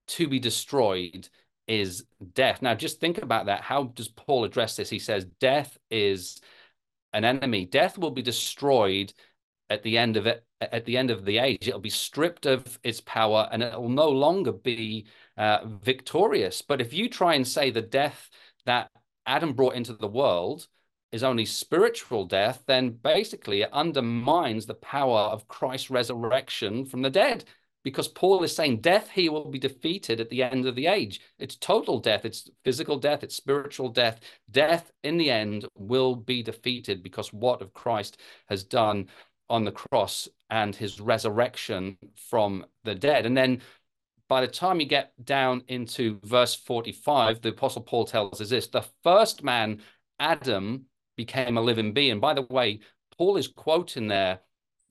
to 0.07 0.27
be 0.27 0.39
destroyed 0.39 1.29
is 1.67 2.05
death. 2.33 2.61
Now, 2.61 2.75
just 2.75 2.99
think 2.99 3.19
about 3.19 3.45
that. 3.45 3.61
How 3.61 3.83
does 3.83 4.09
Paul 4.09 4.43
address 4.43 4.75
this? 4.75 4.89
He 4.89 4.99
says, 4.99 5.25
Death 5.39 5.77
is 5.89 6.41
an 7.13 7.23
enemy. 7.23 7.65
Death 7.65 7.97
will 7.97 8.11
be 8.11 8.21
destroyed 8.21 9.13
at 9.69 9.83
the 9.83 9.97
end 9.97 10.17
of 10.17 10.27
it 10.27 10.45
at 10.61 10.85
the 10.85 10.97
end 10.97 11.09
of 11.11 11.25
the 11.25 11.39
age 11.39 11.67
it'll 11.67 11.79
be 11.79 11.89
stripped 11.89 12.45
of 12.45 12.79
its 12.83 13.01
power 13.01 13.49
and 13.51 13.63
it 13.63 13.79
will 13.79 13.89
no 13.89 14.09
longer 14.09 14.51
be 14.51 15.05
uh, 15.37 15.59
victorious 15.65 16.61
but 16.61 16.79
if 16.79 16.93
you 16.93 17.09
try 17.09 17.33
and 17.33 17.47
say 17.47 17.69
the 17.69 17.81
death 17.81 18.29
that 18.65 18.89
adam 19.25 19.53
brought 19.53 19.75
into 19.75 19.93
the 19.93 20.07
world 20.07 20.67
is 21.13 21.23
only 21.23 21.45
spiritual 21.45 22.25
death, 22.25 22.63
then 22.67 22.89
basically 22.89 23.61
it 23.61 23.69
undermines 23.71 24.65
the 24.65 24.73
power 24.75 25.19
of 25.19 25.47
Christ's 25.47 25.89
resurrection 25.89 26.85
from 26.85 27.01
the 27.01 27.09
dead. 27.09 27.45
because 27.83 28.07
Paul 28.07 28.43
is 28.43 28.55
saying 28.55 28.81
death 28.81 29.09
here 29.09 29.31
will 29.31 29.49
be 29.51 29.59
defeated 29.59 30.21
at 30.21 30.29
the 30.29 30.41
end 30.43 30.65
of 30.65 30.75
the 30.75 30.87
age. 30.87 31.19
It's 31.37 31.55
total 31.57 31.99
death, 31.99 32.25
it's 32.25 32.49
physical 32.63 32.97
death, 32.97 33.23
it's 33.23 33.35
spiritual 33.35 33.89
death. 33.89 34.19
Death 34.49 34.91
in 35.03 35.17
the 35.17 35.29
end 35.29 35.65
will 35.77 36.15
be 36.15 36.41
defeated 36.41 37.03
because 37.03 37.33
what 37.33 37.61
of 37.61 37.73
Christ 37.73 38.17
has 38.47 38.63
done 38.63 39.09
on 39.49 39.65
the 39.65 39.71
cross 39.71 40.29
and 40.49 40.75
his 40.75 41.01
resurrection 41.01 41.97
from 42.15 42.65
the 42.83 42.95
dead. 42.95 43.25
And 43.25 43.35
then 43.35 43.61
by 44.29 44.41
the 44.41 44.47
time 44.47 44.79
you 44.79 44.85
get 44.85 45.11
down 45.23 45.63
into 45.67 46.19
verse 46.23 46.55
45, 46.55 47.41
the 47.41 47.49
Apostle 47.49 47.81
Paul 47.81 48.05
tells 48.05 48.39
us 48.39 48.49
this 48.49 48.67
the 48.67 48.85
first 49.03 49.43
man, 49.43 49.81
Adam, 50.19 50.85
became 51.15 51.57
a 51.57 51.61
living 51.61 51.93
being. 51.93 52.19
By 52.19 52.33
the 52.33 52.43
way, 52.43 52.79
Paul 53.17 53.37
is 53.37 53.47
quoting 53.47 54.07
there 54.07 54.39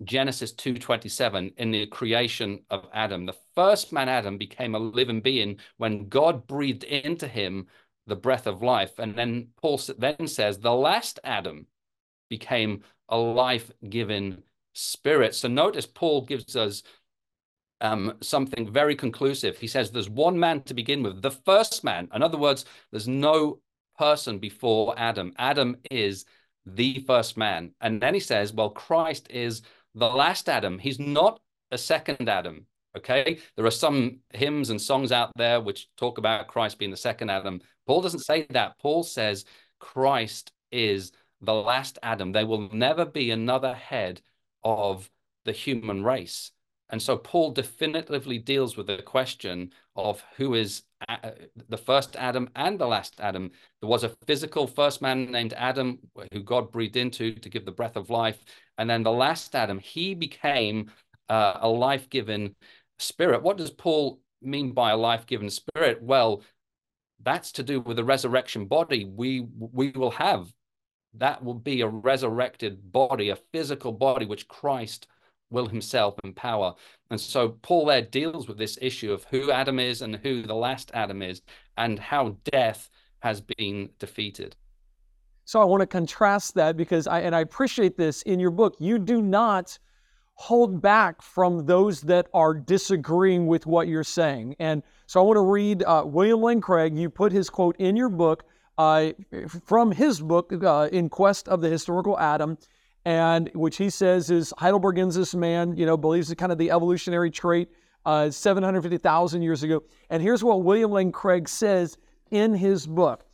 Genesis 0.04 0.52
2:27 0.52 1.52
in 1.56 1.70
the 1.70 1.86
creation 1.86 2.64
of 2.70 2.88
Adam. 2.92 3.26
The 3.26 3.36
first 3.54 3.92
man 3.92 4.08
Adam 4.08 4.38
became 4.38 4.74
a 4.74 4.78
living 4.78 5.20
being 5.20 5.58
when 5.76 6.08
God 6.08 6.46
breathed 6.46 6.84
into 6.84 7.28
him 7.28 7.66
the 8.06 8.16
breath 8.16 8.46
of 8.46 8.62
life. 8.62 8.98
And 8.98 9.14
then 9.14 9.48
Paul 9.60 9.80
then 9.98 10.26
says 10.26 10.58
the 10.58 10.74
last 10.74 11.20
Adam 11.22 11.66
became 12.28 12.82
a 13.08 13.16
life-giving 13.16 14.42
spirit. 14.74 15.34
So 15.34 15.48
notice 15.48 15.86
Paul 15.86 16.24
gives 16.24 16.56
us 16.56 16.82
um, 17.80 18.14
something 18.20 18.72
very 18.72 18.96
conclusive. 18.96 19.58
He 19.58 19.66
says 19.66 19.90
there's 19.90 20.08
one 20.08 20.38
man 20.38 20.62
to 20.62 20.74
begin 20.74 21.02
with, 21.02 21.20
the 21.20 21.30
first 21.30 21.84
man. 21.84 22.08
In 22.14 22.22
other 22.22 22.38
words, 22.38 22.64
there's 22.90 23.08
no 23.08 23.60
person 23.98 24.38
before 24.38 24.94
Adam. 24.96 25.32
Adam 25.38 25.76
is 25.90 26.24
the 26.66 27.00
first 27.06 27.36
man. 27.36 27.72
And 27.80 28.00
then 28.00 28.14
he 28.14 28.20
says, 28.20 28.52
well, 28.52 28.70
Christ 28.70 29.28
is 29.30 29.62
the 29.94 30.08
last 30.08 30.48
Adam. 30.48 30.78
He's 30.78 30.98
not 30.98 31.40
a 31.70 31.78
second 31.78 32.28
Adam. 32.28 32.66
Okay. 32.96 33.38
There 33.56 33.66
are 33.66 33.70
some 33.70 34.18
hymns 34.34 34.70
and 34.70 34.80
songs 34.80 35.12
out 35.12 35.30
there 35.36 35.60
which 35.60 35.88
talk 35.96 36.18
about 36.18 36.48
Christ 36.48 36.78
being 36.78 36.90
the 36.90 36.96
second 36.96 37.30
Adam. 37.30 37.60
Paul 37.86 38.02
doesn't 38.02 38.20
say 38.20 38.46
that. 38.50 38.78
Paul 38.78 39.02
says 39.02 39.44
Christ 39.78 40.52
is 40.70 41.12
the 41.40 41.54
last 41.54 41.98
Adam. 42.02 42.32
There 42.32 42.46
will 42.46 42.68
never 42.72 43.04
be 43.04 43.30
another 43.30 43.74
head 43.74 44.20
of 44.62 45.10
the 45.44 45.52
human 45.52 46.04
race. 46.04 46.52
And 46.90 47.00
so 47.00 47.16
Paul 47.16 47.52
definitively 47.52 48.38
deals 48.38 48.76
with 48.76 48.86
the 48.86 49.02
question 49.02 49.72
of 49.96 50.22
who 50.36 50.54
is 50.54 50.82
the 51.68 51.76
first 51.76 52.16
Adam 52.16 52.48
and 52.56 52.78
the 52.78 52.86
last 52.86 53.20
Adam. 53.20 53.50
There 53.80 53.88
was 53.88 54.04
a 54.04 54.14
physical 54.26 54.66
first 54.66 55.02
man 55.02 55.30
named 55.30 55.54
Adam 55.56 55.98
who 56.32 56.42
God 56.42 56.72
breathed 56.72 56.96
into 56.96 57.34
to 57.34 57.48
give 57.48 57.64
the 57.64 57.72
breath 57.72 57.96
of 57.96 58.10
life. 58.10 58.42
And 58.78 58.88
then 58.88 59.02
the 59.02 59.12
last 59.12 59.54
Adam, 59.54 59.78
he 59.78 60.14
became 60.14 60.90
uh, 61.28 61.58
a 61.60 61.68
life 61.68 62.08
given 62.10 62.54
spirit. 62.98 63.42
What 63.42 63.56
does 63.56 63.70
Paul 63.70 64.20
mean 64.40 64.72
by 64.72 64.90
a 64.90 64.96
life 64.96 65.26
given 65.26 65.50
spirit? 65.50 66.02
Well, 66.02 66.42
that's 67.22 67.52
to 67.52 67.62
do 67.62 67.80
with 67.80 67.96
the 67.96 68.04
resurrection 68.04 68.66
body 68.66 69.04
we 69.04 69.46
we 69.56 69.90
will 69.90 70.10
have. 70.10 70.52
That 71.14 71.44
will 71.44 71.54
be 71.54 71.82
a 71.82 71.88
resurrected 71.88 72.90
body, 72.90 73.28
a 73.28 73.36
physical 73.36 73.92
body, 73.92 74.24
which 74.26 74.48
Christ 74.48 75.06
will 75.52 75.66
himself 75.66 76.14
empower. 76.24 76.74
And 77.10 77.20
so 77.20 77.50
Paul 77.62 77.86
there 77.86 78.02
deals 78.02 78.48
with 78.48 78.58
this 78.58 78.78
issue 78.80 79.12
of 79.12 79.24
who 79.30 79.50
Adam 79.50 79.78
is 79.78 80.02
and 80.02 80.16
who 80.16 80.42
the 80.42 80.54
last 80.54 80.90
Adam 80.94 81.22
is 81.22 81.42
and 81.76 81.98
how 81.98 82.36
death 82.44 82.90
has 83.20 83.40
been 83.40 83.90
defeated. 83.98 84.56
So 85.44 85.60
I 85.60 85.64
want 85.64 85.80
to 85.80 85.86
contrast 85.86 86.54
that 86.54 86.76
because 86.76 87.06
I 87.06 87.20
and 87.20 87.34
I 87.34 87.40
appreciate 87.40 87.96
this 87.96 88.22
in 88.22 88.40
your 88.40 88.50
book. 88.50 88.76
You 88.78 88.98
do 88.98 89.20
not 89.20 89.78
hold 90.34 90.80
back 90.80 91.20
from 91.20 91.66
those 91.66 92.00
that 92.02 92.26
are 92.32 92.54
disagreeing 92.54 93.46
with 93.46 93.66
what 93.66 93.86
you're 93.88 94.04
saying. 94.04 94.56
And 94.58 94.82
so 95.06 95.20
I 95.20 95.24
want 95.24 95.36
to 95.36 95.42
read 95.42 95.82
uh, 95.82 96.04
William 96.06 96.40
Lane 96.40 96.60
Craig. 96.60 96.96
You 96.96 97.10
put 97.10 97.32
his 97.32 97.50
quote 97.50 97.76
in 97.78 97.96
your 97.96 98.08
book 98.08 98.44
uh, 98.78 99.12
from 99.66 99.92
his 99.92 100.20
book, 100.20 100.52
uh, 100.64 100.88
In 100.92 101.08
Quest 101.08 101.48
of 101.48 101.60
the 101.60 101.68
Historical 101.68 102.18
Adam, 102.18 102.56
and 103.04 103.50
which 103.54 103.76
he 103.76 103.90
says 103.90 104.30
is 104.30 104.52
Heidelbergensis 104.58 105.34
man, 105.34 105.76
you 105.76 105.86
know, 105.86 105.96
believes 105.96 106.30
it's 106.30 106.38
kind 106.38 106.52
of 106.52 106.58
the 106.58 106.70
evolutionary 106.70 107.30
trait 107.30 107.68
uh, 108.04 108.30
750,000 108.30 109.42
years 109.42 109.62
ago. 109.62 109.82
And 110.10 110.22
here's 110.22 110.44
what 110.44 110.64
William 110.64 110.90
Lane 110.90 111.12
Craig 111.12 111.48
says 111.48 111.98
in 112.30 112.54
his 112.54 112.86
book. 112.86 113.24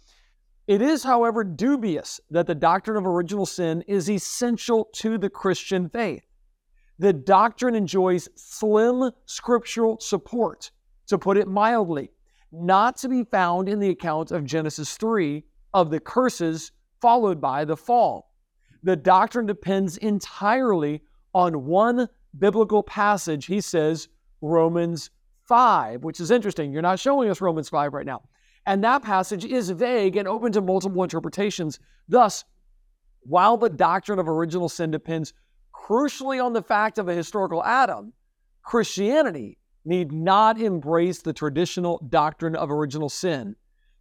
It 0.66 0.82
is, 0.82 1.02
however, 1.02 1.44
dubious 1.44 2.20
that 2.30 2.46
the 2.46 2.54
doctrine 2.54 2.98
of 2.98 3.06
original 3.06 3.46
sin 3.46 3.82
is 3.88 4.10
essential 4.10 4.88
to 4.96 5.16
the 5.16 5.30
Christian 5.30 5.88
faith. 5.88 6.24
The 6.98 7.12
doctrine 7.12 7.74
enjoys 7.74 8.28
slim 8.34 9.10
scriptural 9.24 9.98
support, 10.00 10.70
to 11.06 11.16
put 11.16 11.38
it 11.38 11.48
mildly, 11.48 12.10
not 12.52 12.96
to 12.98 13.08
be 13.08 13.24
found 13.24 13.68
in 13.68 13.78
the 13.78 13.88
account 13.88 14.30
of 14.30 14.44
Genesis 14.44 14.96
3 14.96 15.42
of 15.72 15.90
the 15.90 16.00
curses 16.00 16.72
followed 17.00 17.40
by 17.40 17.64
the 17.64 17.76
fall. 17.76 18.27
The 18.82 18.96
doctrine 18.96 19.46
depends 19.46 19.96
entirely 19.96 21.02
on 21.34 21.66
one 21.66 22.08
biblical 22.38 22.82
passage. 22.82 23.46
He 23.46 23.60
says 23.60 24.08
Romans 24.40 25.10
5, 25.44 26.04
which 26.04 26.20
is 26.20 26.30
interesting. 26.30 26.72
You're 26.72 26.82
not 26.82 27.00
showing 27.00 27.30
us 27.30 27.40
Romans 27.40 27.68
5 27.68 27.92
right 27.92 28.06
now. 28.06 28.22
And 28.66 28.84
that 28.84 29.02
passage 29.02 29.44
is 29.44 29.70
vague 29.70 30.16
and 30.16 30.28
open 30.28 30.52
to 30.52 30.60
multiple 30.60 31.02
interpretations. 31.02 31.78
Thus, 32.08 32.44
while 33.20 33.56
the 33.56 33.70
doctrine 33.70 34.18
of 34.18 34.28
original 34.28 34.68
sin 34.68 34.90
depends 34.90 35.32
crucially 35.74 36.42
on 36.44 36.52
the 36.52 36.62
fact 36.62 36.98
of 36.98 37.08
a 37.08 37.14
historical 37.14 37.64
Adam, 37.64 38.12
Christianity 38.62 39.58
need 39.84 40.12
not 40.12 40.60
embrace 40.60 41.22
the 41.22 41.32
traditional 41.32 42.06
doctrine 42.10 42.54
of 42.54 42.70
original 42.70 43.08
sin, 43.08 43.56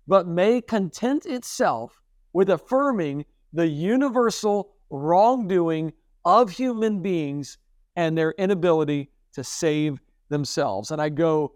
but 0.05 0.27
may 0.27 0.61
content 0.61 1.25
itself 1.25 2.01
with 2.33 2.49
affirming 2.49 3.25
the 3.53 3.67
universal 3.67 4.75
wrongdoing 4.89 5.93
of 6.25 6.49
human 6.51 7.01
beings 7.01 7.57
and 7.95 8.17
their 8.17 8.31
inability 8.37 9.09
to 9.33 9.43
save 9.43 9.99
themselves. 10.29 10.91
And 10.91 11.01
I 11.01 11.09
go, 11.09 11.53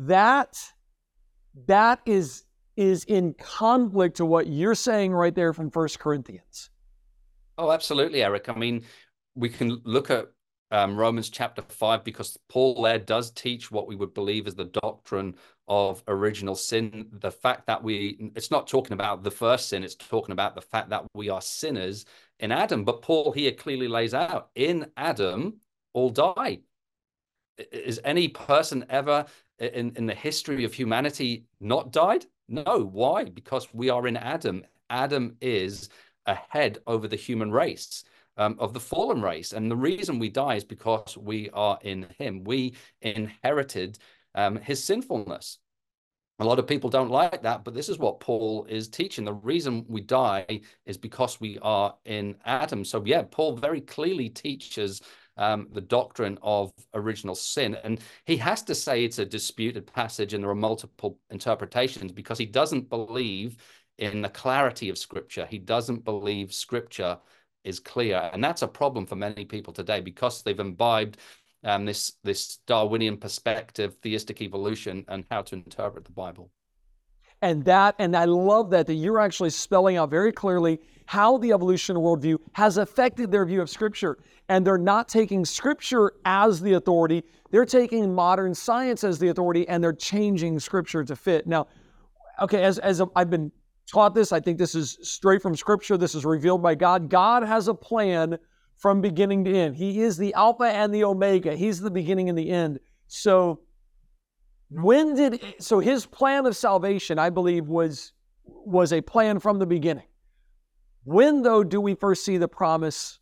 that 0.00 0.58
that 1.66 2.00
is 2.06 2.44
is 2.76 3.04
in 3.04 3.34
conflict 3.34 4.16
to 4.16 4.24
what 4.24 4.46
you're 4.46 4.74
saying 4.74 5.12
right 5.12 5.34
there 5.34 5.52
from 5.52 5.70
First 5.70 5.98
Corinthians. 5.98 6.70
Oh, 7.58 7.70
absolutely, 7.70 8.22
Eric. 8.22 8.48
I 8.48 8.54
mean, 8.54 8.84
we 9.34 9.50
can 9.50 9.80
look 9.84 10.10
at 10.10 10.28
um, 10.72 10.96
Romans 10.96 11.28
chapter 11.28 11.62
5 11.62 12.02
because 12.02 12.38
Paul 12.48 12.82
there 12.82 12.98
does 12.98 13.30
teach 13.30 13.70
what 13.70 13.86
we 13.86 13.94
would 13.94 14.14
believe 14.14 14.46
is 14.46 14.54
the 14.54 14.64
doctrine 14.64 15.36
of 15.68 16.02
original 16.08 16.54
sin. 16.54 17.08
The 17.12 17.30
fact 17.30 17.66
that 17.66 17.82
we, 17.82 18.32
it's 18.34 18.50
not 18.50 18.66
talking 18.66 18.94
about 18.94 19.22
the 19.22 19.30
first 19.30 19.68
sin, 19.68 19.84
it's 19.84 19.94
talking 19.94 20.32
about 20.32 20.54
the 20.54 20.62
fact 20.62 20.88
that 20.88 21.04
we 21.14 21.28
are 21.28 21.42
sinners 21.42 22.06
in 22.40 22.50
Adam. 22.50 22.84
But 22.84 23.02
Paul 23.02 23.32
here 23.32 23.52
clearly 23.52 23.86
lays 23.86 24.14
out 24.14 24.48
in 24.54 24.90
Adam, 24.96 25.60
all 25.92 26.10
die. 26.10 26.60
Is 27.70 28.00
any 28.02 28.28
person 28.28 28.86
ever 28.88 29.26
in, 29.58 29.92
in 29.96 30.06
the 30.06 30.14
history 30.14 30.64
of 30.64 30.72
humanity 30.72 31.44
not 31.60 31.92
died? 31.92 32.24
No. 32.48 32.88
Why? 32.90 33.24
Because 33.24 33.68
we 33.74 33.90
are 33.90 34.06
in 34.06 34.16
Adam. 34.16 34.64
Adam 34.88 35.36
is 35.42 35.90
a 36.24 36.34
head 36.34 36.78
over 36.86 37.08
the 37.08 37.16
human 37.16 37.50
race. 37.52 38.04
Um, 38.38 38.56
of 38.58 38.72
the 38.72 38.80
fallen 38.80 39.20
race. 39.20 39.52
And 39.52 39.70
the 39.70 39.76
reason 39.76 40.18
we 40.18 40.30
die 40.30 40.54
is 40.54 40.64
because 40.64 41.18
we 41.18 41.50
are 41.50 41.78
in 41.82 42.06
him. 42.16 42.44
We 42.44 42.74
inherited 43.02 43.98
um, 44.34 44.56
his 44.56 44.82
sinfulness. 44.82 45.58
A 46.38 46.44
lot 46.44 46.58
of 46.58 46.66
people 46.66 46.88
don't 46.88 47.10
like 47.10 47.42
that, 47.42 47.62
but 47.62 47.74
this 47.74 47.88
is 47.88 47.98
what 47.98 48.20
Paul 48.20 48.64
is 48.68 48.88
teaching. 48.88 49.24
The 49.24 49.34
reason 49.34 49.84
we 49.86 50.00
die 50.00 50.62
is 50.86 50.96
because 50.96 51.40
we 51.40 51.58
are 51.60 51.94
in 52.06 52.36
Adam. 52.44 52.84
So, 52.84 53.02
yeah, 53.04 53.22
Paul 53.30 53.54
very 53.54 53.82
clearly 53.82 54.30
teaches 54.30 55.02
um, 55.36 55.68
the 55.72 55.80
doctrine 55.80 56.38
of 56.42 56.72
original 56.94 57.34
sin. 57.34 57.76
And 57.84 58.00
he 58.24 58.36
has 58.38 58.62
to 58.64 58.74
say 58.74 59.04
it's 59.04 59.18
a 59.18 59.24
disputed 59.24 59.86
passage 59.86 60.34
and 60.34 60.42
there 60.42 60.50
are 60.50 60.54
multiple 60.54 61.18
interpretations 61.30 62.12
because 62.12 62.38
he 62.38 62.46
doesn't 62.46 62.88
believe 62.88 63.56
in 63.98 64.22
the 64.22 64.28
clarity 64.28 64.88
of 64.88 64.98
Scripture. 64.98 65.46
He 65.46 65.58
doesn't 65.58 66.04
believe 66.04 66.52
Scripture 66.52 67.18
is 67.64 67.80
clear. 67.80 68.30
And 68.32 68.42
that's 68.42 68.62
a 68.62 68.68
problem 68.68 69.06
for 69.06 69.16
many 69.16 69.44
people 69.44 69.72
today 69.72 70.00
because 70.00 70.42
they've 70.42 70.58
imbibed 70.58 71.18
um, 71.64 71.84
this, 71.84 72.14
this 72.24 72.58
Darwinian 72.66 73.16
perspective, 73.16 73.96
theistic 74.02 74.40
evolution, 74.42 75.04
and 75.08 75.24
how 75.30 75.42
to 75.42 75.54
interpret 75.54 76.04
the 76.04 76.12
Bible. 76.12 76.50
And 77.40 77.64
that, 77.64 77.96
and 77.98 78.16
I 78.16 78.24
love 78.24 78.70
that, 78.70 78.86
that 78.86 78.94
you're 78.94 79.18
actually 79.18 79.50
spelling 79.50 79.96
out 79.96 80.10
very 80.10 80.32
clearly 80.32 80.78
how 81.06 81.38
the 81.38 81.52
evolution 81.52 81.96
worldview 81.96 82.38
has 82.52 82.76
affected 82.76 83.32
their 83.32 83.44
view 83.44 83.60
of 83.60 83.68
Scripture. 83.68 84.18
And 84.48 84.66
they're 84.66 84.78
not 84.78 85.08
taking 85.08 85.44
Scripture 85.44 86.12
as 86.24 86.60
the 86.60 86.74
authority, 86.74 87.24
they're 87.50 87.64
taking 87.66 88.14
modern 88.14 88.54
science 88.54 89.04
as 89.04 89.18
the 89.18 89.28
authority, 89.28 89.68
and 89.68 89.82
they're 89.82 89.92
changing 89.92 90.58
Scripture 90.60 91.04
to 91.04 91.16
fit. 91.16 91.46
Now, 91.46 91.66
okay, 92.40 92.62
as, 92.62 92.78
as 92.78 93.02
I've 93.16 93.30
been 93.30 93.50
taught 93.90 94.14
this, 94.14 94.32
I 94.32 94.40
think 94.40 94.58
this 94.58 94.74
is 94.74 94.98
straight 95.02 95.42
from 95.42 95.56
Scripture, 95.56 95.96
this 95.96 96.14
is 96.14 96.24
revealed 96.24 96.62
by 96.62 96.74
God. 96.74 97.08
God 97.08 97.42
has 97.42 97.68
a 97.68 97.74
plan 97.74 98.38
from 98.76 99.00
beginning 99.00 99.44
to 99.44 99.54
end. 99.54 99.76
He 99.76 100.00
is 100.00 100.16
the 100.16 100.34
Alpha 100.34 100.64
and 100.64 100.92
the 100.92 101.04
Omega, 101.04 101.54
He's 101.54 101.80
the 101.80 101.90
beginning 101.90 102.28
and 102.28 102.36
the 102.36 102.50
end. 102.50 102.80
So 103.06 103.60
when 104.70 105.14
did 105.14 105.42
so 105.58 105.80
his 105.80 106.06
plan 106.06 106.46
of 106.46 106.56
salvation, 106.56 107.18
I 107.18 107.30
believe, 107.30 107.68
was 107.68 108.12
was 108.44 108.92
a 108.92 109.00
plan 109.00 109.38
from 109.38 109.58
the 109.58 109.66
beginning. 109.66 110.06
When 111.04 111.42
though 111.42 111.62
do 111.62 111.80
we 111.80 111.94
first 111.94 112.24
see 112.24 112.38
the 112.38 112.48
promise 112.48 113.18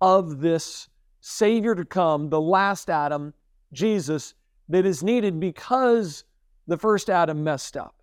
of 0.00 0.40
this 0.40 0.88
Savior 1.20 1.74
to 1.74 1.84
come, 1.84 2.28
the 2.28 2.40
last 2.40 2.90
Adam, 2.90 3.32
Jesus, 3.72 4.34
that 4.68 4.84
is 4.84 5.02
needed 5.02 5.40
because 5.40 6.24
the 6.66 6.76
first 6.76 7.08
Adam 7.08 7.42
messed 7.42 7.76
up? 7.76 8.01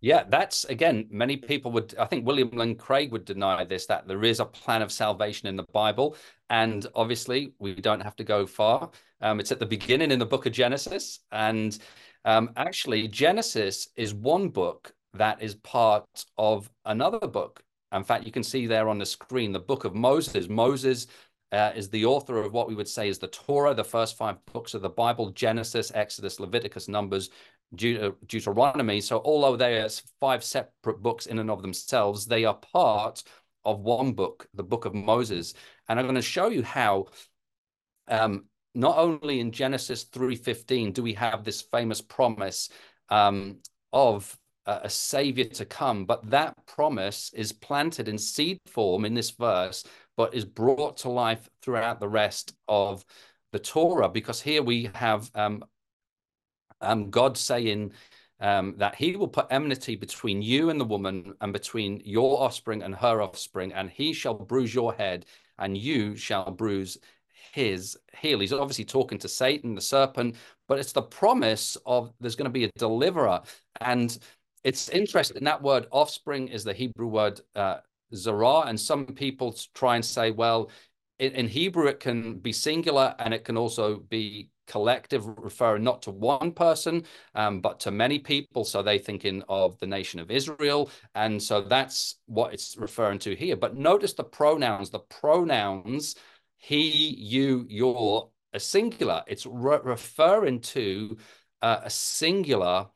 Yeah, 0.00 0.24
that's 0.28 0.64
again, 0.64 1.06
many 1.10 1.36
people 1.36 1.72
would, 1.72 1.94
I 1.98 2.04
think 2.04 2.26
William 2.26 2.50
Lane 2.50 2.76
Craig 2.76 3.12
would 3.12 3.24
deny 3.24 3.64
this, 3.64 3.86
that 3.86 4.06
there 4.06 4.24
is 4.24 4.40
a 4.40 4.44
plan 4.44 4.82
of 4.82 4.92
salvation 4.92 5.48
in 5.48 5.56
the 5.56 5.66
Bible. 5.72 6.16
And 6.50 6.86
obviously, 6.94 7.54
we 7.58 7.74
don't 7.74 8.02
have 8.02 8.16
to 8.16 8.24
go 8.24 8.46
far. 8.46 8.90
Um, 9.20 9.40
it's 9.40 9.52
at 9.52 9.58
the 9.58 9.66
beginning 9.66 10.10
in 10.10 10.18
the 10.18 10.26
book 10.26 10.46
of 10.46 10.52
Genesis. 10.52 11.20
And 11.32 11.78
um, 12.24 12.50
actually, 12.56 13.08
Genesis 13.08 13.88
is 13.96 14.14
one 14.14 14.48
book 14.50 14.92
that 15.14 15.42
is 15.42 15.54
part 15.56 16.24
of 16.36 16.70
another 16.84 17.26
book. 17.26 17.62
In 17.92 18.04
fact, 18.04 18.26
you 18.26 18.32
can 18.32 18.42
see 18.42 18.66
there 18.66 18.88
on 18.88 18.98
the 18.98 19.06
screen 19.06 19.52
the 19.52 19.58
book 19.58 19.84
of 19.84 19.94
Moses. 19.94 20.48
Moses 20.48 21.06
uh, 21.52 21.72
is 21.74 21.88
the 21.88 22.04
author 22.04 22.38
of 22.42 22.52
what 22.52 22.68
we 22.68 22.74
would 22.74 22.88
say 22.88 23.08
is 23.08 23.18
the 23.18 23.28
Torah, 23.28 23.72
the 23.72 23.84
first 23.84 24.16
five 24.16 24.36
books 24.52 24.74
of 24.74 24.82
the 24.82 24.88
Bible 24.88 25.30
Genesis, 25.30 25.92
Exodus, 25.94 26.40
Leviticus, 26.40 26.88
Numbers, 26.88 27.30
Deuteronomy. 27.74 29.00
So, 29.00 29.20
although 29.24 29.56
they 29.56 29.80
are 29.80 29.88
five 30.20 30.44
separate 30.44 31.02
books 31.02 31.26
in 31.26 31.38
and 31.38 31.50
of 31.50 31.62
themselves, 31.62 32.26
they 32.26 32.44
are 32.44 32.54
part 32.54 33.22
of 33.64 33.80
one 33.80 34.12
book, 34.12 34.46
the 34.54 34.62
book 34.62 34.84
of 34.84 34.94
Moses. 34.94 35.54
And 35.88 35.98
I'm 35.98 36.06
going 36.06 36.14
to 36.16 36.22
show 36.22 36.48
you 36.48 36.62
how. 36.62 37.06
Um, 38.08 38.44
not 38.76 38.98
only 38.98 39.40
in 39.40 39.52
Genesis 39.52 40.04
3:15 40.04 40.92
do 40.92 41.02
we 41.02 41.14
have 41.14 41.44
this 41.44 41.62
famous 41.62 42.02
promise 42.02 42.68
um, 43.08 43.58
of 43.92 44.38
a 44.66 44.90
savior 44.90 45.44
to 45.44 45.64
come, 45.64 46.04
but 46.04 46.28
that 46.28 46.54
promise 46.66 47.32
is 47.32 47.52
planted 47.52 48.08
in 48.08 48.18
seed 48.18 48.58
form 48.66 49.04
in 49.04 49.14
this 49.14 49.30
verse, 49.30 49.84
but 50.16 50.34
is 50.34 50.44
brought 50.44 50.96
to 50.98 51.08
life 51.08 51.48
throughout 51.62 52.00
the 52.00 52.08
rest 52.08 52.54
of 52.66 53.04
the 53.52 53.60
Torah. 53.60 54.08
Because 54.08 54.40
here 54.40 54.62
we 54.62 54.90
have 54.94 55.30
um, 55.36 55.64
um, 56.80 57.10
God 57.10 57.36
saying 57.36 57.92
um, 58.40 58.74
that 58.78 58.94
He 58.94 59.16
will 59.16 59.28
put 59.28 59.46
enmity 59.50 59.96
between 59.96 60.42
you 60.42 60.70
and 60.70 60.80
the 60.80 60.84
woman, 60.84 61.34
and 61.40 61.52
between 61.52 62.02
your 62.04 62.40
offspring 62.42 62.82
and 62.82 62.94
her 62.94 63.22
offspring, 63.22 63.72
and 63.72 63.90
He 63.90 64.12
shall 64.12 64.34
bruise 64.34 64.74
your 64.74 64.94
head, 64.94 65.26
and 65.58 65.76
you 65.76 66.16
shall 66.16 66.50
bruise 66.50 66.98
his 67.56 67.96
heel. 68.18 68.40
He's 68.40 68.52
obviously 68.52 68.84
talking 68.84 69.18
to 69.18 69.28
Satan, 69.28 69.74
the 69.74 69.80
serpent, 69.80 70.36
but 70.68 70.78
it's 70.78 70.92
the 70.92 71.00
promise 71.00 71.78
of 71.86 72.12
there's 72.20 72.36
going 72.36 72.44
to 72.44 72.50
be 72.50 72.64
a 72.64 72.70
deliverer. 72.76 73.40
And 73.80 74.16
it's 74.62 74.90
interesting. 74.90 75.42
That 75.44 75.62
word 75.62 75.86
offspring 75.90 76.48
is 76.48 76.64
the 76.64 76.74
Hebrew 76.74 77.06
word 77.06 77.40
uh, 77.54 77.78
and 78.10 78.78
some 78.78 79.06
people 79.06 79.56
try 79.74 79.96
and 79.96 80.04
say, 80.04 80.30
well, 80.30 80.70
in 81.18 81.48
Hebrew 81.48 81.86
it 81.86 81.98
can 81.98 82.38
be 82.38 82.52
singular 82.52 83.14
and 83.18 83.32
it 83.32 83.44
can 83.44 83.56
also 83.56 84.00
be 84.00 84.50
collective, 84.66 85.26
referring 85.38 85.84
not 85.84 86.02
to 86.02 86.10
one 86.10 86.52
person, 86.52 87.04
um, 87.34 87.60
but 87.60 87.80
to 87.80 87.90
many 87.90 88.18
people. 88.18 88.64
So 88.64 88.82
they 88.82 88.98
thinking 88.98 89.42
of 89.48 89.78
the 89.78 89.86
nation 89.86 90.20
of 90.20 90.30
Israel. 90.30 90.90
And 91.14 91.42
so 91.42 91.60
that's 91.60 92.16
what 92.26 92.52
it's 92.52 92.76
referring 92.76 93.18
to 93.20 93.34
here. 93.34 93.56
But 93.56 93.76
notice 93.76 94.14
the 94.14 94.24
pronouns, 94.24 94.90
the 94.90 95.00
pronouns, 95.00 96.16
he, 96.58 97.14
you, 97.16 97.66
your, 97.68 98.30
a 98.52 98.60
singular. 98.60 99.22
It's 99.26 99.46
re 99.46 99.78
referring 99.82 100.60
to 100.60 101.16
uh, 101.62 101.80
a 101.84 101.90
singular 101.90 102.88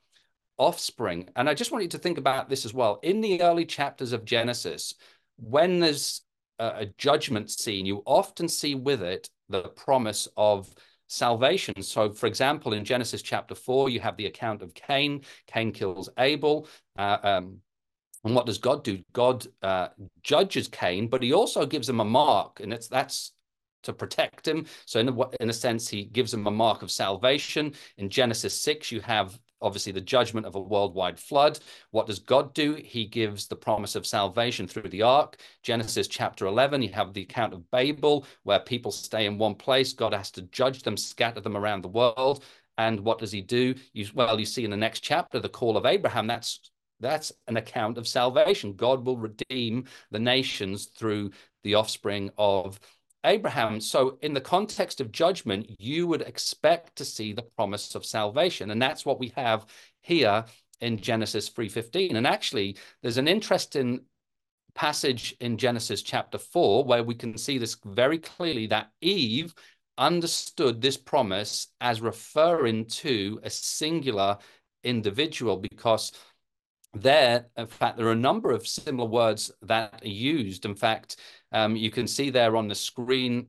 offspring. 0.59 1.29
And 1.37 1.49
I 1.49 1.55
just 1.55 1.73
want 1.73 1.83
you 1.85 1.89
to 1.91 1.99
think 1.99 2.19
about 2.19 2.49
this 2.49 2.65
as 2.65 2.75
well. 2.75 3.00
In 3.03 3.21
the 3.21 3.43
early 3.43 3.65
chapters 3.65 4.12
of 4.12 4.25
Genesis, 4.25 4.95
when 5.37 5.81
there's 5.81 6.23
a, 6.59 6.67
a 6.81 6.87
judgment 6.99 7.50
scene, 7.50 7.87
you 7.87 8.03
often 8.05 8.49
see 8.49 8.75
with 8.75 9.03
it 9.03 9.31
the 9.49 9.62
promise 9.62 10.29
of 10.37 10.73
salvation. 11.11 11.83
So, 11.83 12.12
for 12.12 12.26
example, 12.26 12.73
in 12.73 12.85
Genesis 12.85 13.21
chapter 13.21 13.55
4, 13.55 13.90
you 13.90 14.00
have 14.00 14.17
the 14.17 14.26
account 14.26 14.62
of 14.62 14.73
Cain. 14.75 15.23
Cain 15.47 15.73
kills 15.73 16.09
Abel. 16.19 16.69
Uh, 16.97 17.19
um, 17.23 17.58
and 18.25 18.34
what 18.34 18.47
does 18.47 18.58
God 18.58 18.84
do? 18.84 19.02
God 19.13 19.47
uh, 19.63 19.89
judges 20.23 20.69
Cain, 20.69 21.08
but 21.08 21.23
he 21.23 21.32
also 21.32 21.67
gives 21.67 21.89
him 21.89 22.00
a 22.00 22.04
mark, 22.04 22.61
and 22.61 22.73
it's 22.73 22.87
that's 22.87 23.32
to 23.82 23.93
protect 23.93 24.47
him. 24.47 24.67
So, 24.84 25.00
in 25.00 25.08
a, 25.08 25.28
in 25.41 25.50
a 25.50 25.54
sense, 25.54 25.89
he 25.89 26.04
gives 26.04 26.32
him 26.32 26.47
a 26.47 26.50
mark 26.50 26.82
of 26.82 26.91
salvation. 26.91 27.75
In 27.97 28.08
Genesis 28.08 28.61
6, 28.61 28.93
you 28.93 29.00
have 29.00 29.39
obviously 29.62 29.92
the 29.92 30.00
judgment 30.00 30.46
of 30.46 30.54
a 30.54 30.60
worldwide 30.60 31.18
flood. 31.18 31.58
What 31.90 32.06
does 32.06 32.18
God 32.18 32.54
do? 32.54 32.75
He 32.75 33.04
gives 33.04 33.46
the 33.46 33.56
promise 33.56 33.94
of 33.94 34.06
salvation 34.06 34.66
through 34.66 34.90
the 34.90 35.02
ark. 35.02 35.38
Genesis 35.62 36.08
chapter 36.08 36.46
11, 36.46 36.82
you 36.82 36.90
have 36.90 37.12
the 37.12 37.23
account 37.23 37.52
of 37.52 37.70
Babel, 37.70 38.26
where 38.42 38.60
people 38.60 38.92
stay 38.92 39.26
in 39.26 39.38
one 39.38 39.54
place. 39.54 39.92
God 39.92 40.14
has 40.14 40.30
to 40.32 40.42
judge 40.42 40.82
them, 40.82 40.96
scatter 40.96 41.40
them 41.40 41.56
around 41.56 41.82
the 41.82 41.88
world. 41.88 42.44
And 42.78 43.00
what 43.00 43.18
does 43.18 43.32
he 43.32 43.42
do? 43.42 43.75
You, 43.92 44.06
well, 44.14 44.38
you 44.40 44.46
see 44.46 44.64
in 44.64 44.70
the 44.70 44.76
next 44.76 45.00
chapter, 45.00 45.38
the 45.38 45.49
call 45.49 45.76
of 45.76 45.86
Abraham. 45.86 46.26
That's 46.26 46.70
that's 47.00 47.32
an 47.49 47.56
account 47.56 47.99
of 47.99 48.06
salvation. 48.06 48.75
God 48.75 49.04
will 49.04 49.16
redeem 49.16 49.86
the 50.10 50.18
nations 50.18 50.86
through 50.86 51.30
the 51.64 51.75
offspring 51.75 52.30
of 52.38 52.78
Abraham. 53.25 53.80
So, 53.80 54.19
in 54.23 54.35
the 54.35 54.41
context 54.41 55.00
of 55.00 55.13
judgment, 55.13 55.71
you 55.78 56.06
would 56.06 56.23
expect 56.23 56.97
to 56.97 57.04
see 57.04 57.33
the 57.33 57.43
promise 57.43 57.95
of 57.95 58.04
salvation, 58.04 58.71
and 58.71 58.80
that's 58.80 59.04
what 59.04 59.19
we 59.19 59.33
have 59.37 59.67
here 60.00 60.45
in 60.80 60.99
Genesis 60.99 61.49
3:15. 61.49 62.17
And 62.17 62.26
actually, 62.26 62.76
there's 63.02 63.19
an 63.19 63.28
interesting 63.28 64.00
passage 64.75 65.37
in 65.41 65.59
Genesis 65.59 66.02
chapter 66.02 66.39
4 66.39 66.85
where 66.85 67.02
we 67.02 67.15
can 67.15 67.37
see 67.37 67.59
this 67.59 67.76
very 67.85 68.19
clearly 68.19 68.67
that 68.69 68.91
Eve 69.00 69.54
understood 69.99 70.80
this 70.80 70.97
promise 70.97 71.69
as 71.80 72.00
referring 72.00 72.87
to 72.87 73.41
a 73.43 73.50
singular 73.50 74.39
individual 74.85 75.56
because 75.56 76.13
there, 76.95 77.47
in 77.56 77.67
fact, 77.67 77.97
there 77.97 78.06
are 78.06 78.13
a 78.13 78.17
number 78.17 78.50
of 78.50 78.67
similar 78.67 79.09
words 79.09 79.52
that 79.63 80.02
are 80.02 80.09
used. 80.09 80.65
In 80.65 80.75
fact, 80.75 81.17
um, 81.52 81.76
you 81.76 81.91
can 81.91 82.06
see 82.06 82.30
there 82.30 82.56
on 82.56 82.69
the 82.69 82.75
screen 82.75 83.49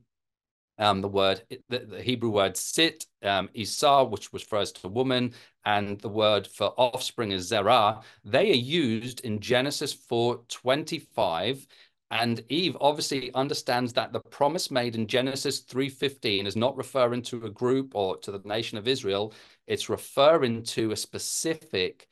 um, 0.78 1.00
the 1.00 1.08
word, 1.08 1.42
the, 1.68 1.80
the, 1.80 2.02
Hebrew 2.02 2.30
word 2.30 2.56
sit, 2.56 3.06
um, 3.22 3.48
Isah, 3.56 4.04
which 4.04 4.32
refers 4.32 4.72
to 4.72 4.88
woman, 4.88 5.32
and 5.64 6.00
the 6.00 6.08
word 6.08 6.46
for 6.46 6.74
offspring 6.76 7.30
is 7.30 7.46
Zerah. 7.46 8.00
They 8.24 8.50
are 8.50 8.54
used 8.54 9.20
in 9.20 9.38
Genesis 9.38 9.92
4 9.92 10.42
25. 10.48 11.66
And 12.10 12.44
Eve 12.50 12.76
obviously 12.80 13.32
understands 13.32 13.94
that 13.94 14.12
the 14.12 14.20
promise 14.20 14.70
made 14.70 14.96
in 14.96 15.06
Genesis 15.06 15.60
3:15 15.60 16.46
is 16.46 16.56
not 16.56 16.76
referring 16.76 17.22
to 17.22 17.46
a 17.46 17.50
group 17.50 17.94
or 17.94 18.18
to 18.18 18.30
the 18.30 18.46
nation 18.46 18.76
of 18.76 18.86
Israel. 18.86 19.32
It's 19.66 19.88
referring 19.88 20.62
to 20.64 20.92
a 20.92 20.96
specific 20.96 22.06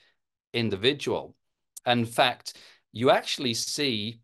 individual. 0.54 1.36
In 1.84 2.06
fact, 2.06 2.56
you 2.92 3.10
actually 3.10 3.52
see 3.52 4.20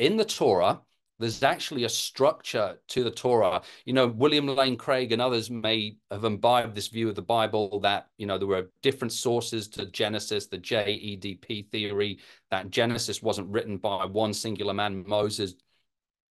in 0.00 0.16
the 0.16 0.24
Torah, 0.24 0.80
there's 1.18 1.42
actually 1.42 1.84
a 1.84 1.88
structure 1.88 2.78
to 2.88 3.04
the 3.04 3.10
Torah. 3.10 3.60
You 3.84 3.92
know, 3.92 4.06
William 4.06 4.46
Lane 4.46 4.76
Craig 4.78 5.12
and 5.12 5.20
others 5.20 5.50
may 5.50 5.96
have 6.10 6.24
imbibed 6.24 6.74
this 6.74 6.88
view 6.88 7.10
of 7.10 7.14
the 7.14 7.22
Bible 7.22 7.78
that, 7.80 8.08
you 8.16 8.26
know, 8.26 8.38
there 8.38 8.48
were 8.48 8.70
different 8.82 9.12
sources 9.12 9.68
to 9.68 9.84
Genesis, 9.84 10.46
the 10.46 10.56
JEDP 10.56 11.70
theory, 11.70 12.18
that 12.50 12.70
Genesis 12.70 13.22
wasn't 13.22 13.50
written 13.50 13.76
by 13.76 14.06
one 14.06 14.32
singular 14.32 14.72
man, 14.72 15.04
Moses, 15.06 15.54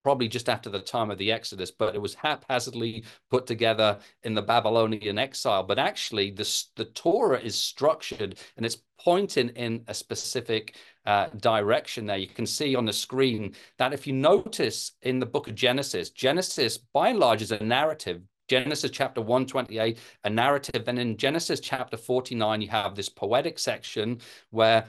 probably 0.03 0.29
just 0.29 0.49
after 0.49 0.71
the 0.71 0.81
time 0.81 1.11
of 1.11 1.19
the 1.19 1.33
Exodus, 1.33 1.71
but 1.71 1.95
it 1.95 2.01
was 2.01 2.15
haphazardly 2.15 3.05
put 3.31 3.47
together 3.47 3.99
in 4.23 4.35
the 4.35 4.43
Babylonian 4.43 5.19
exile. 5.19 5.63
But 5.63 5.79
actually, 5.79 6.31
the, 6.31 6.65
the 6.77 6.87
Torah 6.87 7.41
is 7.41 7.55
structured 7.55 8.39
and 8.57 8.65
it's 8.65 8.79
pointing 9.01 9.51
in 9.51 9.85
a 9.89 9.95
specific 9.95 10.77
uh, 11.07 11.29
direction 11.39 12.07
there. 12.07 12.19
You 12.19 12.27
can 12.27 12.47
see 12.47 12.75
on 12.75 12.85
the 12.85 12.93
screen 12.93 13.55
that 13.79 13.93
if 13.93 14.07
you 14.07 14.13
notice 14.13 14.93
in 15.03 15.19
the 15.19 15.27
book 15.27 15.49
of 15.49 15.55
Genesis, 15.55 16.11
Genesis 16.11 16.79
by 16.93 17.09
and 17.09 17.19
large 17.19 17.43
is 17.43 17.53
a 17.53 17.63
narrative. 17.63 18.23
Genesis 18.49 18.91
chapter 18.91 19.21
128, 19.21 19.99
a 20.25 20.31
narrative. 20.31 20.85
Then 20.85 20.99
in 20.99 21.19
Genesis 21.19 21.61
chapter 21.61 21.99
49, 21.99 22.63
you 22.63 22.69
have 22.69 22.95
this 22.95 23.11
poetic 23.11 23.59
section 23.59 24.21
where 24.51 24.87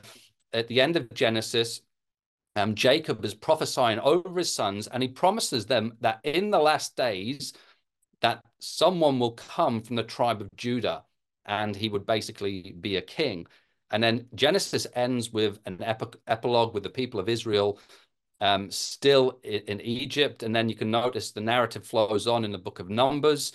at 0.53 0.67
the 0.67 0.81
end 0.81 0.95
of 0.95 1.13
Genesis, 1.13 1.81
um, 2.55 2.75
Jacob 2.75 3.23
is 3.23 3.33
prophesying 3.33 3.99
over 3.99 4.37
his 4.37 4.53
sons, 4.53 4.87
and 4.87 5.01
he 5.03 5.09
promises 5.09 5.65
them 5.65 5.93
that 6.01 6.19
in 6.23 6.51
the 6.51 6.59
last 6.59 6.95
days, 6.95 7.53
that 8.21 8.43
someone 8.59 9.19
will 9.19 9.31
come 9.31 9.81
from 9.81 9.95
the 9.95 10.03
tribe 10.03 10.41
of 10.41 10.49
Judah, 10.55 11.03
and 11.45 11.75
he 11.75 11.89
would 11.89 12.05
basically 12.05 12.75
be 12.79 12.97
a 12.97 13.01
king. 13.01 13.47
And 13.91 14.03
then 14.03 14.27
Genesis 14.35 14.85
ends 14.95 15.31
with 15.31 15.59
an 15.65 15.81
epilogue 16.27 16.73
with 16.73 16.83
the 16.83 16.89
people 16.89 17.19
of 17.19 17.29
Israel 17.29 17.79
um, 18.41 18.69
still 18.69 19.39
in, 19.43 19.61
in 19.61 19.81
Egypt. 19.81 20.43
And 20.43 20.55
then 20.55 20.69
you 20.69 20.75
can 20.75 20.91
notice 20.91 21.31
the 21.31 21.41
narrative 21.41 21.85
flows 21.85 22.27
on 22.27 22.45
in 22.45 22.51
the 22.51 22.57
book 22.57 22.79
of 22.79 22.89
Numbers. 22.89 23.53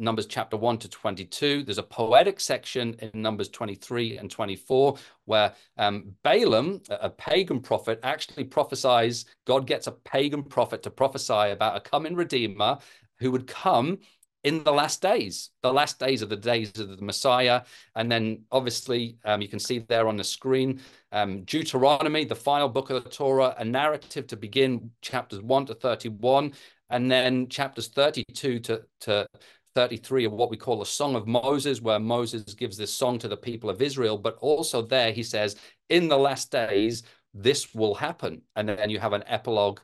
Numbers 0.00 0.26
chapter 0.26 0.56
1 0.56 0.78
to 0.78 0.88
22. 0.88 1.62
There's 1.62 1.78
a 1.78 1.82
poetic 1.82 2.40
section 2.40 2.94
in 3.00 3.20
Numbers 3.20 3.48
23 3.50 4.16
and 4.18 4.30
24 4.30 4.96
where 5.26 5.52
um, 5.76 6.14
Balaam, 6.24 6.80
a 6.88 7.10
pagan 7.10 7.60
prophet, 7.60 8.00
actually 8.02 8.44
prophesies, 8.44 9.26
God 9.46 9.66
gets 9.66 9.86
a 9.86 9.92
pagan 9.92 10.42
prophet 10.42 10.82
to 10.84 10.90
prophesy 10.90 11.50
about 11.50 11.76
a 11.76 11.80
coming 11.80 12.14
redeemer 12.14 12.78
who 13.18 13.30
would 13.30 13.46
come 13.46 13.98
in 14.42 14.64
the 14.64 14.72
last 14.72 15.02
days, 15.02 15.50
the 15.62 15.72
last 15.72 15.98
days 15.98 16.22
of 16.22 16.28
the 16.30 16.36
days 16.36 16.78
of 16.78 16.96
the 16.96 17.04
Messiah. 17.04 17.62
And 17.94 18.10
then 18.10 18.44
obviously, 18.50 19.18
um, 19.24 19.42
you 19.42 19.48
can 19.48 19.58
see 19.58 19.80
there 19.80 20.08
on 20.08 20.16
the 20.16 20.24
screen, 20.24 20.80
um, 21.12 21.44
Deuteronomy, 21.44 22.24
the 22.24 22.34
final 22.34 22.68
book 22.68 22.90
of 22.90 23.04
the 23.04 23.10
Torah, 23.10 23.54
a 23.58 23.64
narrative 23.64 24.26
to 24.28 24.36
begin 24.36 24.90
chapters 25.02 25.42
1 25.42 25.66
to 25.66 25.74
31, 25.74 26.54
and 26.88 27.10
then 27.10 27.48
chapters 27.48 27.88
32 27.88 28.60
to, 28.60 28.82
to 29.00 29.26
33 29.74 30.24
of 30.24 30.32
what 30.32 30.50
we 30.50 30.56
call 30.56 30.78
the 30.78 30.86
Song 30.86 31.14
of 31.14 31.26
Moses, 31.26 31.80
where 31.80 31.98
Moses 32.00 32.54
gives 32.54 32.76
this 32.76 32.92
song 32.92 33.18
to 33.18 33.28
the 33.28 33.36
people 33.36 33.70
of 33.70 33.82
Israel. 33.82 34.18
But 34.18 34.36
also 34.40 34.82
there, 34.82 35.12
he 35.12 35.22
says, 35.22 35.56
in 35.88 36.08
the 36.08 36.18
last 36.18 36.50
days, 36.50 37.02
this 37.34 37.74
will 37.74 37.94
happen. 37.94 38.42
And 38.56 38.68
then 38.68 38.90
you 38.90 38.98
have 38.98 39.12
an 39.12 39.24
epilogue 39.26 39.80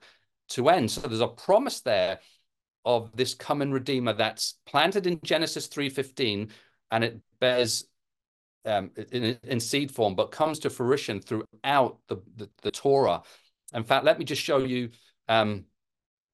to 0.51 0.69
end. 0.69 0.91
So 0.91 1.03
there's 1.03 1.21
a 1.21 1.29
promise 1.29 1.81
there 1.81 2.21
of 2.85 3.11
this 3.17 3.35
coming 3.35 3.73
redeemer 3.73 4.13
that's 4.13 4.59
planted 4.65 5.07
in 5.07 5.21
Genesis 5.25 5.67
3:15 5.69 6.51
and 6.93 7.05
it 7.05 7.21
bears 7.41 7.85
um, 8.65 8.91
in, 9.13 9.39
in, 9.43 9.61
seed 9.61 9.91
form, 9.91 10.15
but 10.15 10.31
comes 10.31 10.59
to 10.61 10.71
fruition 10.71 11.21
throughout 11.21 11.99
the, 12.09 12.17
the, 12.37 12.49
the 12.63 12.71
Torah. 12.71 13.23
In 13.73 13.85
fact, 13.85 14.05
let 14.05 14.19
me 14.19 14.25
just 14.25 14.43
show 14.43 14.59
you 14.59 14.91
um, 15.29 15.65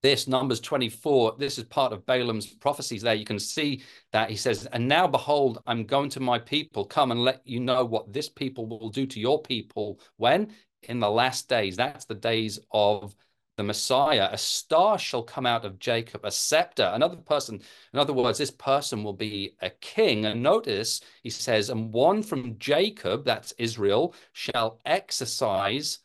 this 0.02 0.26
Numbers 0.26 0.60
24. 0.60 1.36
This 1.38 1.58
is 1.58 1.64
part 1.64 1.92
of 1.92 2.04
Balaam's 2.06 2.46
prophecies 2.46 3.02
there. 3.02 3.14
You 3.14 3.24
can 3.24 3.38
see 3.38 3.82
that 4.12 4.30
he 4.30 4.36
says, 4.36 4.66
And 4.72 4.88
now 4.88 5.06
behold, 5.06 5.62
I'm 5.66 5.84
going 5.84 6.10
to 6.10 6.20
my 6.20 6.38
people. 6.38 6.84
Come 6.84 7.12
and 7.12 7.22
let 7.22 7.40
you 7.44 7.60
know 7.60 7.84
what 7.84 8.12
this 8.12 8.28
people 8.28 8.66
will 8.66 8.90
do 8.90 9.06
to 9.06 9.20
your 9.20 9.40
people. 9.40 10.00
When? 10.16 10.52
In 10.82 10.98
the 10.98 11.10
last 11.10 11.48
days. 11.48 11.76
That's 11.76 12.04
the 12.04 12.16
days 12.16 12.58
of 12.72 13.14
the 13.56 13.62
Messiah. 13.62 14.28
A 14.32 14.38
star 14.38 14.98
shall 14.98 15.22
come 15.22 15.46
out 15.46 15.64
of 15.64 15.78
Jacob, 15.78 16.24
a 16.24 16.32
scepter. 16.32 16.90
Another 16.94 17.16
person, 17.16 17.60
in 17.92 17.98
other 17.98 18.12
words, 18.12 18.38
this 18.38 18.50
person 18.50 19.04
will 19.04 19.12
be 19.12 19.54
a 19.60 19.70
king. 19.70 20.26
And 20.26 20.42
notice 20.42 21.00
he 21.22 21.30
says, 21.30 21.70
and 21.70 21.92
one 21.92 22.24
from 22.24 22.58
Jacob, 22.58 23.24
that's 23.24 23.52
Israel, 23.58 24.14
shall 24.32 24.80
exercise 24.84 26.00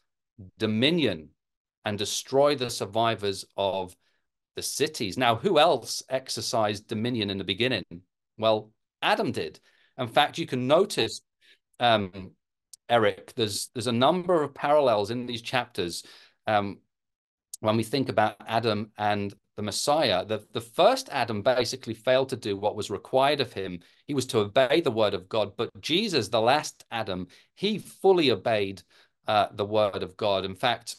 dominion 0.59 1.29
and 1.87 1.97
destroy 1.97 2.53
the 2.53 2.69
survivors 2.69 3.45
of 3.55 3.95
the 4.57 4.61
cities. 4.61 5.17
Now, 5.17 5.37
who 5.37 5.57
else 5.57 6.03
exercised 6.09 6.87
dominion 6.87 7.29
in 7.29 7.37
the 7.37 7.45
beginning? 7.45 7.85
Well, 8.37 8.71
Adam 9.01 9.31
did. 9.31 9.61
In 9.97 10.09
fact, 10.09 10.37
you 10.37 10.45
can 10.45 10.67
notice, 10.67 11.21
um, 11.79 12.31
Eric, 12.89 13.33
there's 13.35 13.69
there's 13.73 13.87
a 13.87 13.93
number 13.93 14.43
of 14.43 14.53
parallels 14.53 15.11
in 15.11 15.25
these 15.25 15.41
chapters. 15.41 16.03
Um, 16.45 16.79
when 17.61 17.77
we 17.77 17.83
think 17.83 18.09
about 18.09 18.35
Adam 18.45 18.91
and 18.97 19.33
the 19.55 19.63
Messiah, 19.63 20.25
the, 20.25 20.45
the 20.51 20.61
first 20.61 21.07
Adam 21.09 21.41
basically 21.41 21.93
failed 21.93 22.29
to 22.29 22.35
do 22.35 22.57
what 22.57 22.75
was 22.75 22.91
required 22.91 23.39
of 23.39 23.53
him. 23.53 23.79
He 24.07 24.13
was 24.13 24.25
to 24.27 24.39
obey 24.39 24.81
the 24.81 24.91
word 24.91 25.13
of 25.13 25.29
God. 25.29 25.55
But 25.55 25.69
Jesus, 25.79 26.27
the 26.27 26.41
last 26.41 26.85
Adam, 26.91 27.27
he 27.55 27.79
fully 27.79 28.29
obeyed 28.29 28.81
uh, 29.25 29.47
the 29.53 29.65
word 29.65 30.03
of 30.03 30.17
God. 30.17 30.43
In 30.43 30.55
fact, 30.55 30.97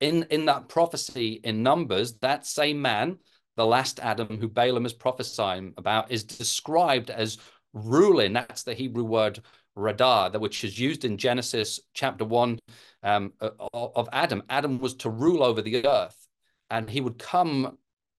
in, 0.00 0.26
in 0.30 0.46
that 0.46 0.68
prophecy 0.68 1.40
in 1.44 1.62
Numbers, 1.62 2.14
that 2.18 2.46
same 2.46 2.80
man, 2.82 3.18
the 3.56 3.66
last 3.66 4.00
Adam 4.00 4.38
who 4.40 4.48
Balaam 4.48 4.86
is 4.86 4.92
prophesying 4.92 5.74
about, 5.76 6.10
is 6.10 6.24
described 6.24 7.10
as 7.10 7.38
ruling. 7.72 8.32
That's 8.32 8.62
the 8.62 8.74
Hebrew 8.74 9.04
word 9.04 9.40
radah, 9.76 10.38
which 10.40 10.64
is 10.64 10.78
used 10.78 11.04
in 11.04 11.18
Genesis 11.18 11.80
chapter 11.94 12.24
1 12.24 12.58
um, 13.02 13.32
of 13.72 14.08
Adam. 14.12 14.42
Adam 14.48 14.78
was 14.78 14.94
to 14.94 15.10
rule 15.10 15.42
over 15.42 15.62
the 15.62 15.86
earth, 15.86 16.26
and 16.70 16.88
he 16.88 17.00
would 17.00 17.18
come 17.18 17.78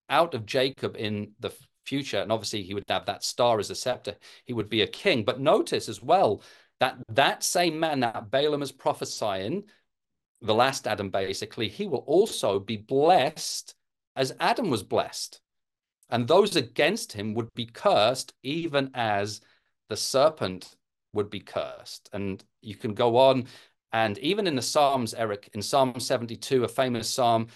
out 0.09 0.33
of 0.33 0.45
Jacob 0.45 0.95
in 0.97 1.31
the 1.39 1.53
future. 1.85 2.19
And 2.19 2.31
obviously, 2.31 2.63
he 2.63 2.73
would 2.73 2.83
have 2.89 3.05
that 3.05 3.23
star 3.23 3.59
as 3.59 3.69
a 3.69 3.75
scepter. 3.75 4.15
He 4.45 4.53
would 4.53 4.69
be 4.69 4.81
a 4.81 4.87
king. 4.87 5.23
But 5.23 5.39
notice 5.39 5.89
as 5.89 6.01
well 6.01 6.41
that 6.79 6.97
that 7.09 7.43
same 7.43 7.79
man 7.79 8.01
that 8.01 8.29
Balaam 8.31 8.61
is 8.61 8.71
prophesying, 8.71 9.63
the 10.45 10.55
last 10.55 10.87
Adam 10.87 11.09
basically, 11.09 11.67
he 11.67 11.87
will 11.87 12.03
also 12.07 12.59
be 12.59 12.77
blessed 12.77 13.75
as 14.15 14.35
Adam 14.39 14.69
was 14.69 14.83
blessed. 14.83 15.41
And 16.09 16.27
those 16.27 16.55
against 16.55 17.13
him 17.13 17.33
would 17.33 17.49
be 17.55 17.65
cursed, 17.65 18.33
even 18.43 18.91
as 18.93 19.41
the 19.89 19.97
serpent 19.97 20.75
would 21.13 21.29
be 21.29 21.39
cursed. 21.39 22.09
And 22.13 22.43
you 22.61 22.75
can 22.75 22.93
go 22.93 23.17
on. 23.17 23.47
And 23.91 24.17
even 24.19 24.45
in 24.45 24.55
the 24.55 24.61
Psalms, 24.61 25.13
Eric, 25.13 25.49
in 25.53 25.61
Psalm 25.61 25.99
72, 25.99 26.63
a 26.63 26.67
famous 26.67 27.09
psalm, 27.09 27.47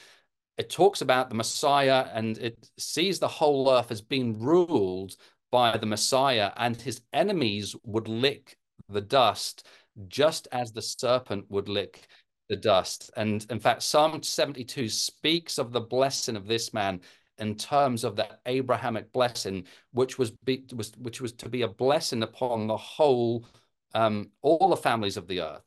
it 0.58 0.69
talks 0.69 1.02
about 1.02 1.30
the 1.30 1.36
Messiah 1.36 2.08
and 2.13 2.38
it 2.38 2.69
sees 2.78 3.19
the 3.19 3.28
whole 3.28 3.71
earth 3.71 3.91
as 3.91 4.02
being 4.02 4.39
ruled 4.39 5.15
by 5.52 5.78
the 5.78 5.86
Messiah, 5.86 6.52
and 6.58 6.80
his 6.80 7.02
enemies 7.12 7.75
would 7.84 8.08
lick 8.08 8.58
the 8.88 9.02
dust 9.02 9.65
just 10.08 10.47
as 10.52 10.71
the 10.71 10.82
serpent 10.82 11.45
would 11.49 11.67
lick 11.67 12.08
the 12.49 12.55
dust. 12.55 13.12
And 13.15 13.45
in 13.49 13.59
fact, 13.59 13.83
Psalm 13.83 14.21
72 14.21 14.89
speaks 14.89 15.57
of 15.57 15.71
the 15.71 15.81
blessing 15.81 16.35
of 16.35 16.47
this 16.47 16.73
man 16.73 17.01
in 17.38 17.55
terms 17.55 18.03
of 18.03 18.17
that 18.17 18.41
Abrahamic 18.45 19.13
blessing, 19.13 19.65
which 19.91 20.17
was, 20.17 20.31
be, 20.31 20.65
was 20.75 20.91
which 20.97 21.21
was 21.21 21.31
to 21.33 21.47
be 21.47 21.62
a 21.62 21.67
blessing 21.67 22.23
upon 22.23 22.67
the 22.67 22.75
whole, 22.75 23.45
um, 23.93 24.31
all 24.41 24.69
the 24.69 24.75
families 24.75 25.15
of 25.15 25.27
the 25.27 25.41
earth. 25.41 25.63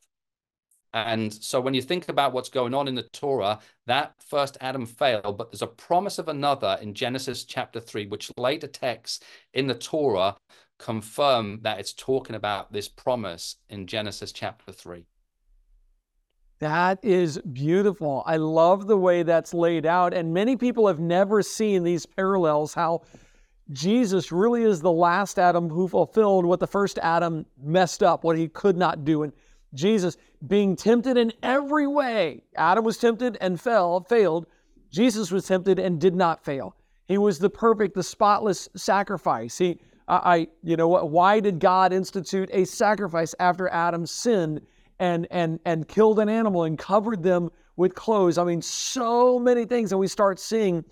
And 0.93 1.33
so 1.33 1.59
when 1.59 1.73
you 1.73 1.81
think 1.81 2.07
about 2.09 2.33
what's 2.33 2.49
going 2.49 2.75
on 2.75 2.87
in 2.87 2.93
the 2.93 3.09
Torah, 3.13 3.59
that 3.87 4.13
first 4.27 4.57
Adam 4.61 4.85
failed, 4.85 5.39
but 5.39 5.51
there's 5.51 5.63
a 5.63 5.67
promise 5.67 6.19
of 6.19 6.27
another 6.27 6.77
in 6.81 6.93
Genesis 6.93 7.45
chapter 7.45 7.79
3, 7.79 8.05
which 8.07 8.31
later 8.37 8.67
texts 8.67 9.25
in 9.53 9.65
the 9.65 9.73
Torah 9.73 10.37
confirm 10.77 11.61
that 11.63 11.79
it's 11.79 11.93
talking 11.93 12.35
about 12.35 12.71
this 12.71 12.87
promise 12.87 13.55
in 13.69 13.87
Genesis 13.87 14.31
chapter 14.31 14.71
3. 14.71 15.03
That 16.59 16.99
is 17.03 17.39
beautiful. 17.39 18.23
I 18.25 18.37
love 18.37 18.87
the 18.87 18.97
way 18.97 19.23
that's 19.23 19.53
laid 19.53 19.85
out. 19.85 20.13
And 20.13 20.33
many 20.33 20.55
people 20.55 20.87
have 20.87 20.99
never 20.99 21.41
seen 21.41 21.83
these 21.83 22.05
parallels, 22.05 22.73
how 22.73 23.01
Jesus 23.71 24.31
really 24.31 24.63
is 24.63 24.81
the 24.81 24.91
last 24.91 25.39
Adam 25.39 25.69
who 25.69 25.87
fulfilled 25.87 26.45
what 26.45 26.59
the 26.59 26.67
first 26.67 26.99
Adam 26.99 27.45
messed 27.61 28.03
up, 28.03 28.23
what 28.23 28.37
he 28.37 28.47
could 28.47 28.77
not 28.77 29.03
do. 29.03 29.23
And 29.23 29.33
Jesus 29.73 30.17
being 30.47 30.75
tempted 30.75 31.17
in 31.17 31.33
every 31.41 31.87
way. 31.87 32.43
Adam 32.55 32.83
was 32.83 32.97
tempted 32.97 33.37
and 33.41 33.59
fell, 33.59 34.01
failed. 34.01 34.45
Jesus 34.91 35.31
was 35.31 35.45
tempted 35.45 35.79
and 35.79 35.99
did 35.99 36.15
not 36.15 36.43
fail. 36.45 36.75
He 37.05 37.17
was 37.17 37.39
the 37.39 37.49
perfect, 37.49 37.95
the 37.95 38.03
spotless 38.03 38.69
sacrifice. 38.75 39.57
He, 39.57 39.79
I, 40.07 40.47
you 40.61 40.77
know, 40.77 40.87
why 40.87 41.39
did 41.39 41.59
God 41.59 41.91
institute 41.91 42.49
a 42.53 42.65
sacrifice 42.65 43.33
after 43.39 43.67
Adam 43.69 44.05
sinned? 44.05 44.61
And 44.99 45.27
and 45.31 45.59
and 45.65 45.87
killed 45.87 46.19
an 46.19 46.29
animal 46.29 46.63
and 46.63 46.77
covered 46.77 47.23
them 47.23 47.49
with 47.75 47.95
clothes. 47.95 48.37
I 48.37 48.43
mean, 48.43 48.61
so 48.61 49.39
many 49.39 49.65
things. 49.65 49.91
And 49.91 49.99
we 49.99 50.07
start 50.07 50.39
seeing 50.39 50.83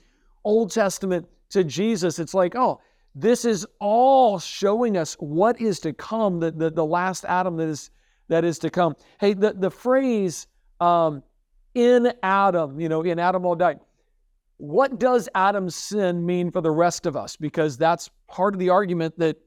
Old 0.44 0.72
Testament 0.72 1.28
to 1.50 1.64
Jesus. 1.64 2.20
It's 2.20 2.34
like, 2.34 2.56
oh, 2.56 2.82
this 3.14 3.46
is 3.46 3.68
all 3.80 4.40
showing 4.40 4.98
us 4.98 5.16
what 5.20 5.60
is 5.60 5.80
to 5.82 5.94
come, 5.94 6.40
the, 6.40 6.52
the, 6.52 6.72
the 6.72 6.86
last 6.86 7.26
Adam 7.26 7.58
that 7.58 7.68
is 7.68 7.90
that 8.30 8.46
is 8.46 8.60
to 8.60 8.70
come. 8.70 8.96
Hey, 9.20 9.34
the, 9.34 9.54
the 9.54 9.70
phrase 9.70 10.48
um, 10.80 11.22
in 11.76 12.14
Adam, 12.24 12.80
you 12.80 12.90
know, 12.90 13.02
in 13.02 13.20
Adam 13.20 13.46
all 13.46 13.56
died. 13.56 13.80
What 14.58 15.00
does 15.00 15.28
Adam's 15.36 15.76
sin 15.76 16.26
mean 16.26 16.52
for 16.52 16.62
the 16.62 16.72
rest 16.72 17.06
of 17.06 17.18
us? 17.18 17.36
Because 17.36 17.78
that's 17.78 18.10
part 18.28 18.54
of 18.54 18.60
the 18.60 18.70
argument 18.70 19.18
that, 19.20 19.38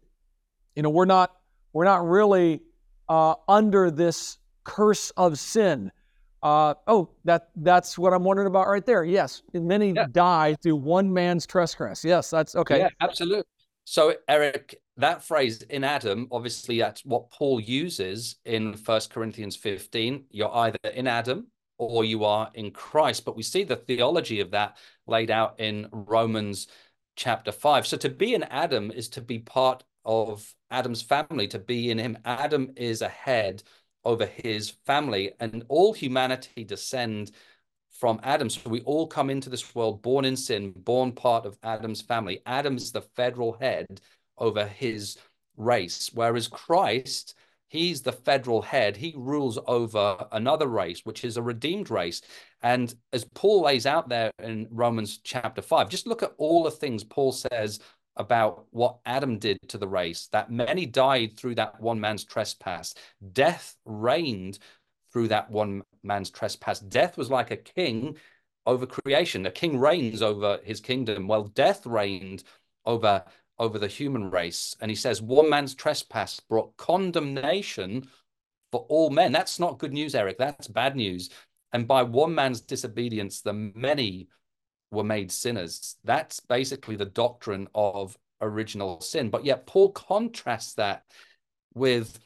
you 0.74 0.82
know, 0.82 0.90
we're 0.90 1.04
not 1.04 1.34
we're 1.72 1.84
not 1.84 2.06
really 2.06 2.60
uh, 3.08 3.34
under 3.48 3.90
this 3.90 4.38
curse 4.64 5.10
of 5.10 5.38
sin. 5.38 5.90
Uh, 6.42 6.74
oh, 6.86 7.08
that 7.24 7.48
that's 7.56 7.96
what 7.96 8.12
I'm 8.12 8.22
wondering 8.24 8.48
about 8.48 8.68
right 8.68 8.84
there. 8.84 9.04
Yes, 9.04 9.42
many 9.54 9.92
yeah. 9.92 10.06
die 10.12 10.56
through 10.62 10.76
one 10.76 11.10
man's 11.10 11.46
trespass. 11.46 12.04
Yes, 12.04 12.28
that's 12.28 12.54
okay. 12.54 12.80
Yeah, 12.80 12.88
absolutely. 13.00 13.44
So, 13.84 14.14
Eric, 14.28 14.80
that 14.96 15.22
phrase 15.22 15.62
in 15.62 15.84
Adam, 15.84 16.28
obviously, 16.32 16.78
that's 16.78 17.04
what 17.04 17.30
Paul 17.30 17.60
uses 17.60 18.36
in 18.44 18.74
First 18.74 19.10
Corinthians 19.10 19.56
15. 19.56 20.24
You're 20.30 20.54
either 20.54 20.78
in 20.94 21.06
Adam 21.06 21.48
or 21.76 22.04
you 22.04 22.24
are 22.24 22.50
in 22.54 22.70
Christ. 22.70 23.24
But 23.24 23.36
we 23.36 23.42
see 23.42 23.64
the 23.64 23.76
theology 23.76 24.40
of 24.40 24.50
that 24.52 24.78
laid 25.06 25.30
out 25.30 25.60
in 25.60 25.88
Romans 25.92 26.68
chapter 27.16 27.52
5. 27.52 27.86
So, 27.86 27.96
to 27.98 28.08
be 28.08 28.34
in 28.34 28.42
Adam 28.44 28.90
is 28.90 29.08
to 29.10 29.20
be 29.20 29.38
part 29.38 29.84
of 30.04 30.50
Adam's 30.70 31.02
family, 31.02 31.48
to 31.48 31.58
be 31.58 31.90
in 31.90 31.98
him. 31.98 32.18
Adam 32.24 32.72
is 32.76 33.02
a 33.02 33.08
head 33.08 33.62
over 34.04 34.26
his 34.26 34.70
family, 34.86 35.32
and 35.40 35.64
all 35.68 35.92
humanity 35.92 36.64
descend 36.64 37.30
from 37.90 38.20
Adam. 38.22 38.50
So 38.50 38.68
we 38.68 38.80
all 38.82 39.06
come 39.06 39.30
into 39.30 39.48
this 39.48 39.74
world 39.74 40.02
born 40.02 40.24
in 40.24 40.36
sin, 40.36 40.72
born 40.76 41.12
part 41.12 41.46
of 41.46 41.56
Adam's 41.62 42.02
family. 42.02 42.40
Adam's 42.44 42.92
the 42.92 43.02
federal 43.02 43.52
head 43.54 44.00
over 44.36 44.66
his 44.66 45.16
race, 45.56 46.10
whereas 46.12 46.48
Christ, 46.48 47.34
he's 47.68 48.02
the 48.02 48.12
federal 48.12 48.62
head. 48.62 48.96
He 48.96 49.14
rules 49.16 49.58
over 49.66 50.26
another 50.32 50.66
race, 50.66 51.02
which 51.04 51.24
is 51.24 51.36
a 51.36 51.42
redeemed 51.42 51.90
race. 51.90 52.20
And 52.62 52.92
as 53.12 53.24
Paul 53.24 53.62
lays 53.62 53.86
out 53.86 54.08
there 54.08 54.32
in 54.42 54.66
Romans 54.70 55.20
chapter 55.22 55.62
5, 55.62 55.88
just 55.88 56.06
look 56.06 56.22
at 56.22 56.34
all 56.36 56.64
the 56.64 56.70
things 56.70 57.04
Paul 57.04 57.32
says 57.32 57.78
about 58.16 58.66
what 58.70 58.98
Adam 59.04 59.38
did 59.38 59.58
to 59.68 59.78
the 59.78 59.88
race, 59.88 60.28
that 60.32 60.50
many 60.50 60.86
died 60.86 61.36
through 61.36 61.56
that 61.56 61.80
one 61.80 62.00
man's 62.00 62.24
trespass. 62.24 62.94
Death 63.32 63.76
reigned 63.84 64.58
through 65.12 65.28
that 65.28 65.50
one 65.50 65.82
man's 66.02 66.30
trespass. 66.30 66.80
Death 66.80 67.16
was 67.16 67.30
like 67.30 67.50
a 67.50 67.56
king 67.56 68.16
over 68.66 68.86
creation. 68.86 69.46
A 69.46 69.50
king 69.50 69.78
reigns 69.78 70.22
over 70.22 70.60
his 70.64 70.80
kingdom. 70.80 71.26
Well, 71.26 71.44
death 71.44 71.86
reigned 71.86 72.44
over 72.84 73.24
over 73.58 73.78
the 73.78 73.86
human 73.86 74.30
race. 74.30 74.74
And 74.80 74.90
he 74.90 74.96
says, 74.96 75.22
one 75.22 75.48
man's 75.48 75.74
trespass 75.74 76.40
brought 76.40 76.76
condemnation 76.76 78.08
for 78.72 78.84
all 78.88 79.10
men. 79.10 79.30
That's 79.30 79.60
not 79.60 79.78
good 79.78 79.92
news, 79.92 80.14
Eric. 80.14 80.38
That's 80.38 80.66
bad 80.66 80.96
news. 80.96 81.30
And 81.72 81.86
by 81.86 82.02
one 82.02 82.34
man's 82.34 82.60
disobedience, 82.60 83.40
the 83.40 83.52
many 83.52 84.28
were 84.94 85.04
made 85.04 85.30
sinners. 85.30 85.96
That's 86.04 86.40
basically 86.40 86.96
the 86.96 87.04
doctrine 87.04 87.68
of 87.74 88.16
original 88.40 89.00
sin. 89.00 89.30
But 89.30 89.44
yet, 89.44 89.66
Paul 89.66 89.92
contrasts 89.92 90.74
that 90.74 91.02
with 91.74 92.18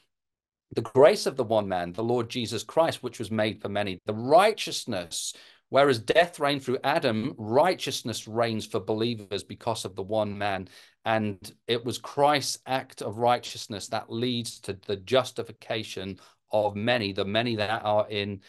the 0.75 0.83
grace 0.83 1.27
of 1.27 1.37
the 1.37 1.45
one 1.45 1.69
man, 1.69 1.93
the 1.93 2.05
Lord 2.05 2.29
Jesus 2.29 2.63
Christ, 2.63 3.03
which 3.03 3.19
was 3.19 3.31
made 3.31 3.61
for 3.61 3.69
many, 3.69 4.01
the 4.07 4.15
righteousness. 4.15 5.33
Whereas 5.71 5.99
death 5.99 6.41
reigned 6.41 6.63
through 6.65 6.79
Adam, 6.83 7.35
righteousness 7.37 8.27
reigns 8.27 8.65
for 8.65 8.81
believers 8.81 9.45
because 9.45 9.85
of 9.85 9.95
the 9.95 10.03
one 10.03 10.37
man. 10.37 10.69
And 11.05 11.39
it 11.67 11.85
was 11.85 11.99
Christ's 11.99 12.59
act 12.67 13.03
of 13.03 13.19
righteousness 13.19 13.89
that 13.89 14.11
leads 14.11 14.61
to 14.61 14.79
the 14.87 14.97
justification 14.97 16.19
of 16.53 16.75
many, 16.75 17.13
the 17.13 17.25
many 17.25 17.57
that 17.57 17.85
are 17.85 18.09
in 18.09 18.41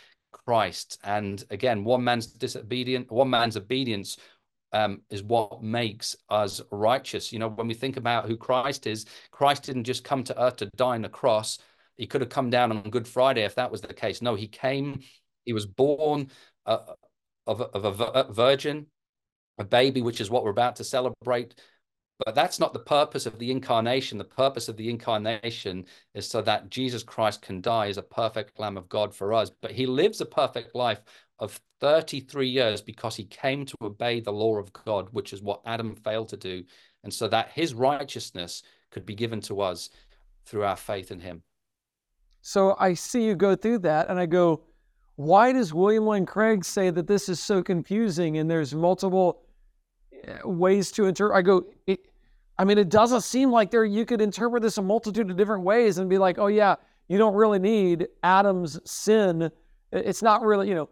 Christ. 0.49 0.97
And 1.03 1.43
again, 1.51 1.83
one 1.83 2.03
man's 2.03 2.25
disobedient, 2.25 3.11
one 3.11 3.29
man's 3.29 3.55
obedience 3.55 4.17
um, 4.73 5.01
is 5.11 5.21
what 5.21 5.61
makes 5.61 6.15
us 6.27 6.59
righteous. 6.71 7.31
You 7.31 7.37
know, 7.37 7.49
when 7.49 7.67
we 7.67 7.75
think 7.75 7.97
about 7.97 8.25
who 8.25 8.35
Christ 8.35 8.87
is, 8.87 9.05
Christ 9.29 9.61
didn't 9.61 9.83
just 9.83 10.03
come 10.03 10.23
to 10.23 10.41
earth 10.41 10.55
to 10.55 10.65
die 10.75 10.95
on 10.95 11.03
the 11.03 11.09
cross. 11.09 11.59
He 11.97 12.07
could 12.07 12.21
have 12.21 12.31
come 12.31 12.49
down 12.49 12.71
on 12.71 12.89
Good 12.89 13.07
Friday 13.07 13.43
if 13.43 13.53
that 13.55 13.69
was 13.69 13.81
the 13.81 13.93
case. 13.93 14.23
No, 14.23 14.33
he 14.33 14.47
came, 14.47 15.01
he 15.45 15.53
was 15.53 15.67
born 15.67 16.31
uh, 16.65 16.79
of, 17.45 17.61
of 17.61 18.01
a 18.01 18.33
virgin, 18.33 18.87
a 19.59 19.63
baby, 19.63 20.01
which 20.01 20.19
is 20.19 20.31
what 20.31 20.43
we're 20.43 20.49
about 20.49 20.77
to 20.77 20.83
celebrate. 20.83 21.53
But 22.25 22.35
that's 22.35 22.59
not 22.59 22.73
the 22.73 22.79
purpose 22.79 23.25
of 23.25 23.39
the 23.39 23.49
incarnation. 23.49 24.17
The 24.17 24.25
purpose 24.25 24.67
of 24.67 24.75
the 24.75 24.89
incarnation 24.89 25.85
is 26.13 26.27
so 26.27 26.41
that 26.41 26.69
Jesus 26.69 27.01
Christ 27.01 27.41
can 27.41 27.61
die 27.61 27.87
as 27.87 27.97
a 27.97 28.03
perfect 28.03 28.59
Lamb 28.59 28.77
of 28.77 28.89
God 28.89 29.15
for 29.15 29.33
us. 29.33 29.49
But 29.49 29.71
he 29.71 29.85
lives 29.85 30.19
a 30.19 30.25
perfect 30.25 30.75
life 30.75 31.01
of 31.39 31.59
33 31.79 32.49
years 32.49 32.81
because 32.81 33.15
he 33.15 33.23
came 33.23 33.65
to 33.65 33.75
obey 33.81 34.19
the 34.19 34.33
law 34.33 34.57
of 34.57 34.73
God, 34.73 35.07
which 35.11 35.31
is 35.31 35.41
what 35.41 35.61
Adam 35.65 35.95
failed 35.95 36.27
to 36.29 36.37
do. 36.37 36.63
And 37.03 37.13
so 37.13 37.27
that 37.29 37.51
his 37.51 37.73
righteousness 37.73 38.63
could 38.91 39.05
be 39.05 39.15
given 39.15 39.39
to 39.41 39.61
us 39.61 39.89
through 40.45 40.63
our 40.63 40.75
faith 40.75 41.11
in 41.11 41.21
him. 41.21 41.43
So 42.41 42.75
I 42.79 42.93
see 42.93 43.25
you 43.25 43.35
go 43.35 43.55
through 43.55 43.79
that 43.79 44.09
and 44.09 44.19
I 44.19 44.25
go, 44.25 44.63
why 45.15 45.51
does 45.51 45.73
William 45.73 46.07
Lane 46.07 46.25
Craig 46.25 46.63
say 46.63 46.89
that 46.89 47.07
this 47.07 47.29
is 47.29 47.39
so 47.41 47.61
confusing 47.61 48.37
and 48.37 48.49
there's 48.49 48.73
multiple 48.73 49.41
eh, 50.23 50.37
ways 50.45 50.91
to 50.93 51.05
interpret? 51.05 51.37
I 51.37 51.41
go, 51.41 51.65
it, 51.87 52.08
I 52.59 52.65
mean, 52.65 52.77
it 52.77 52.89
doesn't 52.89 53.21
seem 53.21 53.51
like 53.51 53.71
there 53.71 53.85
you 53.85 54.05
could 54.05 54.19
interpret 54.19 54.61
this 54.61 54.77
a 54.77 54.81
multitude 54.81 55.31
of 55.31 55.37
different 55.37 55.63
ways 55.63 55.97
and 55.97 56.09
be 56.09 56.17
like, 56.17 56.37
oh 56.37 56.47
yeah, 56.47 56.75
you 57.07 57.17
don't 57.17 57.33
really 57.33 57.57
need 57.57 58.09
Adam's 58.21 58.77
sin. 58.83 59.49
It's 59.93 60.21
not 60.21 60.41
really, 60.41 60.67
you 60.67 60.75
know, 60.75 60.89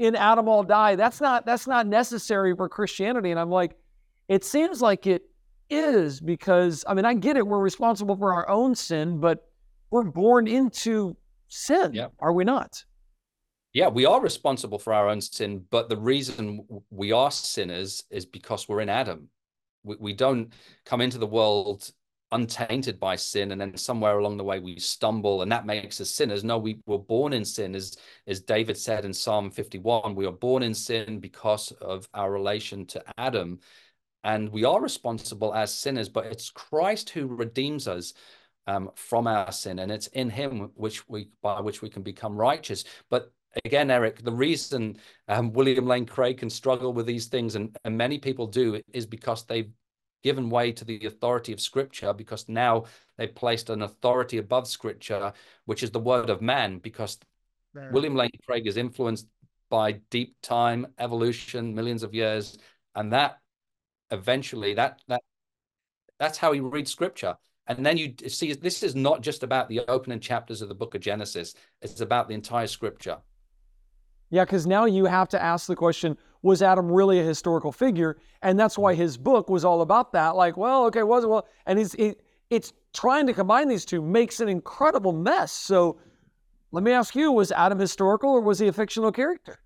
in 0.00 0.16
Adam 0.16 0.48
all 0.48 0.64
die. 0.64 0.96
That's 0.96 1.20
not 1.20 1.46
that's 1.46 1.68
not 1.68 1.86
necessary 1.86 2.54
for 2.56 2.68
Christianity. 2.68 3.30
And 3.30 3.38
I'm 3.38 3.48
like, 3.48 3.76
it 4.26 4.44
seems 4.44 4.82
like 4.82 5.06
it 5.06 5.22
is 5.70 6.20
because 6.20 6.84
I 6.88 6.94
mean, 6.94 7.04
I 7.04 7.14
get 7.14 7.36
it. 7.36 7.46
We're 7.46 7.60
responsible 7.60 8.16
for 8.16 8.34
our 8.34 8.48
own 8.48 8.74
sin, 8.74 9.20
but 9.20 9.48
we're 9.90 10.02
born 10.02 10.48
into 10.48 11.16
sin, 11.46 11.92
yeah. 11.94 12.08
are 12.18 12.32
we 12.32 12.42
not? 12.42 12.84
Yeah, 13.72 13.86
we 13.86 14.04
are 14.04 14.20
responsible 14.20 14.80
for 14.80 14.92
our 14.92 15.08
own 15.08 15.20
sin, 15.20 15.64
but 15.70 15.88
the 15.88 15.96
reason 15.96 16.66
we 16.90 17.12
are 17.12 17.30
sinners 17.30 18.02
is 18.10 18.26
because 18.26 18.68
we're 18.68 18.80
in 18.80 18.88
Adam 18.88 19.28
we, 19.84 19.96
we 19.98 20.12
don't 20.12 20.52
come 20.84 21.00
into 21.00 21.18
the 21.18 21.26
world 21.26 21.90
untainted 22.32 22.98
by 22.98 23.14
sin 23.14 23.52
and 23.52 23.60
then 23.60 23.76
somewhere 23.76 24.18
along 24.18 24.36
the 24.36 24.44
way 24.44 24.58
we 24.58 24.78
stumble 24.78 25.42
and 25.42 25.52
that 25.52 25.66
makes 25.66 26.00
us 26.00 26.10
sinners. 26.10 26.42
No 26.42 26.58
we 26.58 26.80
were 26.86 26.98
born 26.98 27.32
in 27.32 27.44
sin. 27.44 27.74
As 27.74 27.96
as 28.26 28.40
david 28.40 28.76
said 28.76 29.04
in 29.04 29.12
psalm 29.12 29.50
51 29.50 30.14
we 30.14 30.26
are 30.26 30.32
born 30.32 30.62
in 30.62 30.74
sin 30.74 31.20
because 31.20 31.70
of 31.80 32.08
our 32.12 32.32
relation 32.32 32.86
to 32.86 33.02
adam. 33.18 33.60
And 34.24 34.48
we 34.50 34.64
are 34.64 34.80
responsible 34.80 35.54
as 35.54 35.72
sinners 35.72 36.08
but 36.08 36.26
it's 36.26 36.50
christ 36.50 37.10
who 37.10 37.26
redeems 37.28 37.86
us 37.86 38.14
um, 38.66 38.90
from 38.94 39.26
our 39.26 39.52
sin 39.52 39.78
and 39.78 39.92
it's 39.92 40.06
in 40.08 40.30
him 40.30 40.70
which 40.74 41.08
we 41.08 41.28
by 41.42 41.60
which 41.60 41.82
we 41.82 41.90
can 41.90 42.02
become 42.02 42.36
righteous. 42.36 42.84
But 43.10 43.30
again, 43.64 43.90
Eric, 43.90 44.22
the 44.22 44.32
reason 44.32 44.96
um, 45.28 45.52
William 45.52 45.86
Lane 45.86 46.06
Craig 46.06 46.38
can 46.38 46.50
struggle 46.50 46.92
with 46.92 47.06
these 47.06 47.26
things, 47.26 47.54
and, 47.54 47.76
and 47.84 47.96
many 47.96 48.18
people 48.18 48.46
do, 48.46 48.80
is 48.92 49.06
because 49.06 49.44
they've 49.44 49.70
given 50.22 50.48
way 50.50 50.72
to 50.72 50.84
the 50.84 51.04
authority 51.06 51.52
of 51.52 51.60
Scripture, 51.60 52.12
because 52.12 52.48
now 52.48 52.84
they've 53.16 53.34
placed 53.34 53.70
an 53.70 53.82
authority 53.82 54.38
above 54.38 54.66
Scripture, 54.66 55.32
which 55.66 55.82
is 55.82 55.90
the 55.90 56.00
word 56.00 56.30
of 56.30 56.42
man, 56.42 56.78
because. 56.78 57.18
William 57.90 58.14
Lane 58.14 58.30
Craig 58.46 58.68
is 58.68 58.76
influenced 58.76 59.26
by 59.68 59.92
deep 60.08 60.36
time, 60.42 60.86
evolution, 61.00 61.74
millions 61.74 62.04
of 62.04 62.14
years, 62.14 62.56
and 62.94 63.12
that 63.12 63.40
eventually 64.12 64.74
that 64.74 65.00
that 65.08 65.22
that's 66.20 66.38
how 66.38 66.52
he 66.52 66.60
reads 66.60 66.92
Scripture. 66.92 67.36
And 67.66 67.84
then 67.84 67.96
you 67.96 68.14
see, 68.28 68.52
this 68.52 68.82
is 68.82 68.94
not 68.94 69.22
just 69.22 69.42
about 69.42 69.68
the 69.68 69.80
opening 69.88 70.20
chapters 70.20 70.62
of 70.62 70.68
the 70.68 70.74
book 70.74 70.94
of 70.94 71.00
Genesis, 71.00 71.54
it's 71.80 72.00
about 72.00 72.28
the 72.28 72.34
entire 72.34 72.66
scripture. 72.66 73.18
Yeah, 74.30 74.44
because 74.44 74.66
now 74.66 74.84
you 74.84 75.04
have 75.04 75.28
to 75.30 75.42
ask 75.42 75.66
the 75.66 75.76
question 75.76 76.16
was 76.42 76.60
Adam 76.60 76.92
really 76.92 77.20
a 77.20 77.24
historical 77.24 77.72
figure? 77.72 78.18
And 78.42 78.60
that's 78.60 78.76
why 78.76 78.94
his 78.94 79.16
book 79.16 79.48
was 79.48 79.64
all 79.64 79.80
about 79.80 80.12
that. 80.12 80.36
Like, 80.36 80.58
well, 80.58 80.84
okay, 80.86 81.02
was 81.02 81.24
it? 81.24 81.28
Well, 81.28 81.46
and 81.64 81.78
he's, 81.78 81.94
he, 81.94 82.16
it's 82.50 82.72
trying 82.92 83.26
to 83.26 83.32
combine 83.32 83.68
these 83.68 83.86
two 83.86 84.02
makes 84.02 84.40
an 84.40 84.48
incredible 84.48 85.12
mess. 85.12 85.52
So 85.52 85.98
let 86.70 86.84
me 86.84 86.92
ask 86.92 87.16
you 87.16 87.32
was 87.32 87.50
Adam 87.50 87.78
historical 87.78 88.30
or 88.30 88.40
was 88.40 88.58
he 88.58 88.68
a 88.68 88.72
fictional 88.72 89.10
character? 89.10 89.58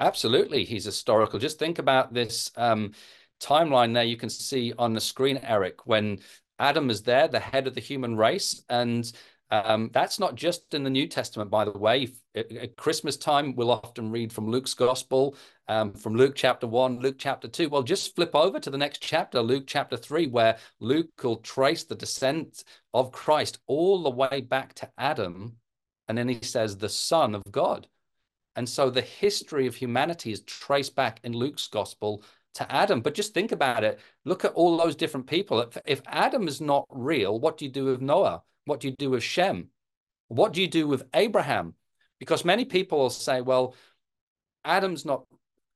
Absolutely, 0.00 0.64
he's 0.64 0.84
historical. 0.84 1.38
Just 1.38 1.58
think 1.58 1.78
about 1.78 2.12
this 2.12 2.50
um, 2.56 2.92
timeline 3.40 3.94
there 3.94 4.04
you 4.04 4.16
can 4.16 4.30
see 4.30 4.72
on 4.78 4.92
the 4.92 5.00
screen, 5.00 5.38
Eric, 5.42 5.86
when 5.86 6.18
Adam 6.58 6.90
is 6.90 7.02
there, 7.02 7.28
the 7.28 7.40
head 7.40 7.66
of 7.66 7.74
the 7.74 7.80
human 7.80 8.16
race, 8.16 8.62
and 8.68 9.12
um, 9.50 9.90
that's 9.92 10.20
not 10.20 10.36
just 10.36 10.74
in 10.74 10.84
the 10.84 10.90
New 10.90 11.08
Testament, 11.08 11.50
by 11.50 11.64
the 11.64 11.76
way. 11.76 12.08
At, 12.36 12.76
Christmas 12.76 13.16
time, 13.16 13.56
we'll 13.56 13.72
often 13.72 14.10
read 14.10 14.32
from 14.32 14.48
Luke's 14.48 14.74
Gospel, 14.74 15.36
um, 15.66 15.92
from 15.92 16.14
Luke 16.14 16.34
chapter 16.36 16.68
1, 16.68 17.00
Luke 17.00 17.16
chapter 17.18 17.48
2. 17.48 17.68
Well, 17.68 17.82
just 17.82 18.14
flip 18.14 18.30
over 18.34 18.60
to 18.60 18.70
the 18.70 18.78
next 18.78 19.02
chapter, 19.02 19.42
Luke 19.42 19.64
chapter 19.66 19.96
3, 19.96 20.28
where 20.28 20.56
Luke 20.78 21.10
will 21.22 21.36
trace 21.36 21.82
the 21.82 21.96
descent 21.96 22.62
of 22.94 23.10
Christ 23.10 23.58
all 23.66 24.04
the 24.04 24.10
way 24.10 24.40
back 24.40 24.74
to 24.74 24.90
Adam. 24.96 25.56
And 26.06 26.16
then 26.16 26.28
he 26.28 26.38
says, 26.42 26.76
the 26.76 26.88
Son 26.88 27.34
of 27.34 27.42
God. 27.50 27.88
And 28.54 28.68
so 28.68 28.88
the 28.88 29.00
history 29.00 29.66
of 29.66 29.74
humanity 29.74 30.30
is 30.30 30.42
traced 30.42 30.94
back 30.94 31.18
in 31.24 31.32
Luke's 31.32 31.66
Gospel 31.66 32.22
to 32.54 32.72
Adam. 32.72 33.00
But 33.00 33.14
just 33.14 33.34
think 33.34 33.50
about 33.50 33.82
it. 33.82 33.98
Look 34.24 34.44
at 34.44 34.52
all 34.52 34.76
those 34.76 34.96
different 34.96 35.26
people. 35.26 35.60
If, 35.60 35.78
if 35.86 36.02
Adam 36.06 36.46
is 36.46 36.60
not 36.60 36.86
real, 36.88 37.40
what 37.40 37.58
do 37.58 37.64
you 37.64 37.70
do 37.70 37.86
with 37.86 38.00
Noah? 38.00 38.42
What 38.64 38.80
do 38.80 38.88
you 38.88 38.94
do 38.96 39.10
with 39.10 39.22
Shem? 39.22 39.68
What 40.28 40.52
do 40.52 40.60
you 40.60 40.68
do 40.68 40.86
with 40.86 41.04
Abraham? 41.14 41.74
Because 42.18 42.44
many 42.44 42.64
people 42.64 42.98
will 42.98 43.10
say, 43.10 43.40
well, 43.40 43.74
Adam's 44.64 45.04
not 45.04 45.24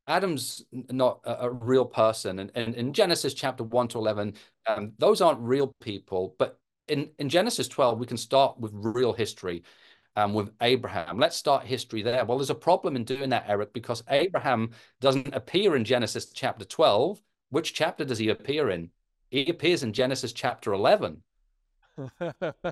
Adam's 0.07 0.65
not 0.91 1.21
a, 1.25 1.47
a 1.47 1.51
real 1.51 1.87
person. 1.87 2.39
And, 2.39 2.53
and, 2.55 2.75
in 2.75 2.93
Genesis 2.93 3.33
chapter 3.33 3.65
1 3.65 3.89
to 3.89 3.99
11, 3.99 4.35
um, 4.67 4.93
those 4.99 5.23
aren't 5.23 5.41
real 5.41 5.73
people. 5.81 6.35
But 6.39 6.59
in, 6.89 7.11
in 7.19 7.31
Genesis 7.31 7.69
12, 7.69 7.99
we 7.99 8.07
can 8.07 8.19
start 8.19 8.61
with 8.61 8.73
real 8.75 9.15
history 9.15 9.63
um, 10.17 10.35
with 10.35 10.51
Abraham. 10.61 11.19
Let's 11.19 11.37
start 11.37 11.65
history 11.65 12.03
there. 12.03 12.25
Well, 12.25 12.39
there's 12.39 12.51
a 12.51 12.55
problem 12.55 12.97
in 12.97 13.05
doing 13.05 13.31
that, 13.31 13.47
Eric, 13.49 13.73
because 13.73 14.03
Abraham 14.11 14.71
doesn't 15.01 15.35
appear 15.35 15.75
in 15.77 15.85
Genesis 15.85 16.31
chapter 16.33 16.65
12. 16.65 17.21
Which 17.51 17.75
chapter 17.75 18.05
does 18.05 18.19
he 18.19 18.29
appear 18.29 18.71
in? 18.71 18.91
He 19.31 19.49
appears 19.49 19.83
in 19.83 19.93
Genesis 19.93 20.33
chapter 20.33 20.73
11. 20.73 21.23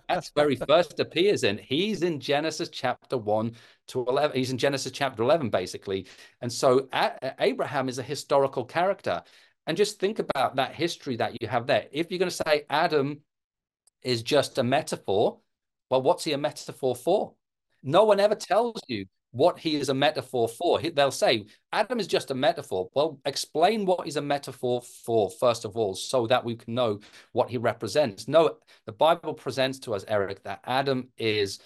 That's 0.09 0.31
where 0.35 0.51
he 0.51 0.57
first 0.57 0.99
appears 1.01 1.45
in. 1.45 1.59
He's 1.59 2.03
in 2.03 2.21
Genesis 2.21 2.69
chapter 2.69 3.17
1 3.17 3.55
to 3.89 4.05
11. 4.07 4.37
He's 4.37 4.51
in 4.51 4.59
Genesis 4.59 4.93
chapter 4.93 5.23
11, 5.23 5.51
basically. 5.51 6.07
And 6.41 6.53
so 6.53 6.89
Abraham 7.41 7.89
is 7.89 7.99
a 7.99 8.03
historical 8.03 8.65
character. 8.65 9.23
And 9.67 9.77
just 9.77 10.01
think 10.01 10.19
about 10.19 10.57
that 10.57 10.75
history 10.75 11.17
that 11.17 11.41
you 11.41 11.49
have 11.49 11.67
there. 11.67 11.87
If 11.93 12.11
you're 12.11 12.19
going 12.19 12.31
to 12.31 12.43
say 12.49 12.65
Adam 12.69 13.21
is 14.03 14.23
just 14.23 14.59
a 14.59 14.63
metaphor, 14.65 15.39
well, 15.89 16.03
what's 16.03 16.25
he 16.25 16.33
a 16.33 16.39
metaphor 16.39 16.97
for? 16.97 17.35
No 17.83 18.05
one 18.05 18.19
ever 18.19 18.35
tells 18.35 18.81
you 18.89 19.07
what 19.33 19.59
he 19.59 19.77
is 19.77 19.89
a 19.89 19.95
metaphor 19.95 20.49
for. 20.49 20.81
They'll 20.81 21.11
say, 21.11 21.47
Adam 21.73 21.99
is 21.99 22.07
just 22.07 22.31
a 22.31 22.35
metaphor. 22.35 22.89
Well, 22.95 23.19
explain 23.25 23.85
what 23.85 24.05
he's 24.05 24.17
a 24.17 24.23
metaphor 24.23 24.83
for, 24.83 25.31
first 25.31 25.65
of 25.65 25.77
all, 25.77 25.95
so 25.95 26.27
that 26.29 26.45
we 26.45 26.55
can 26.55 26.75
know 26.75 27.01
what 27.33 27.51
he 27.51 27.59
represents. 27.59 28.29
No, 28.29 28.59
the 28.87 28.93
Bible 28.93 29.35
presents 29.35 29.79
to 29.81 29.95
us, 29.95 30.05
Eric, 30.07 30.43
that 30.45 30.61
Adam 30.65 31.09
is 31.17 31.59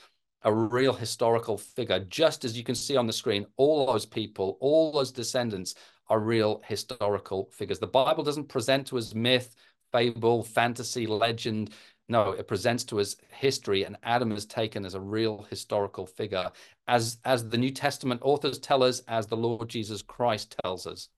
a 0.43 0.53
real 0.53 0.93
historical 0.93 1.59
figure. 1.59 1.99
Just 2.09 2.45
as 2.45 2.57
you 2.57 2.63
can 2.63 2.77
see 2.77 2.97
on 2.97 3.07
the 3.07 3.13
screen, 3.13 3.47
all 3.57 3.87
those 3.87 4.07
people, 4.07 4.57
all 4.61 4.93
those 4.93 5.11
descendants 5.11 5.75
are 6.09 6.21
real 6.21 6.63
historical 6.67 7.51
figures. 7.53 7.81
The 7.81 7.87
Bible 7.89 8.23
doesn't 8.23 8.49
present 8.49 8.87
to 8.87 8.99
us 8.99 9.13
myth, 9.13 9.57
fable, 9.93 10.45
fantasy, 10.45 11.07
legend. 11.07 11.71
No, 12.09 12.31
it 12.31 12.47
presents 12.47 12.85
to 12.85 13.01
us 13.01 13.17
history, 13.31 13.85
and 13.85 13.97
Adam 14.05 14.31
is 14.31 14.47
taken 14.47 14.87
as 14.87 14.95
a 14.95 15.01
real 15.01 15.45
historical 15.51 16.07
figure, 16.07 16.51
as 16.87 17.19
as 17.25 17.49
the 17.49 17.59
New 17.59 17.71
Testament 17.71 18.21
authors 18.23 18.59
tell 18.61 18.85
us, 18.85 19.01
as 19.09 19.27
the 19.27 19.37
Lord 19.37 19.69
Jesus 19.69 20.03
Christ 20.03 20.55
tells 20.63 20.87
us. 20.87 21.09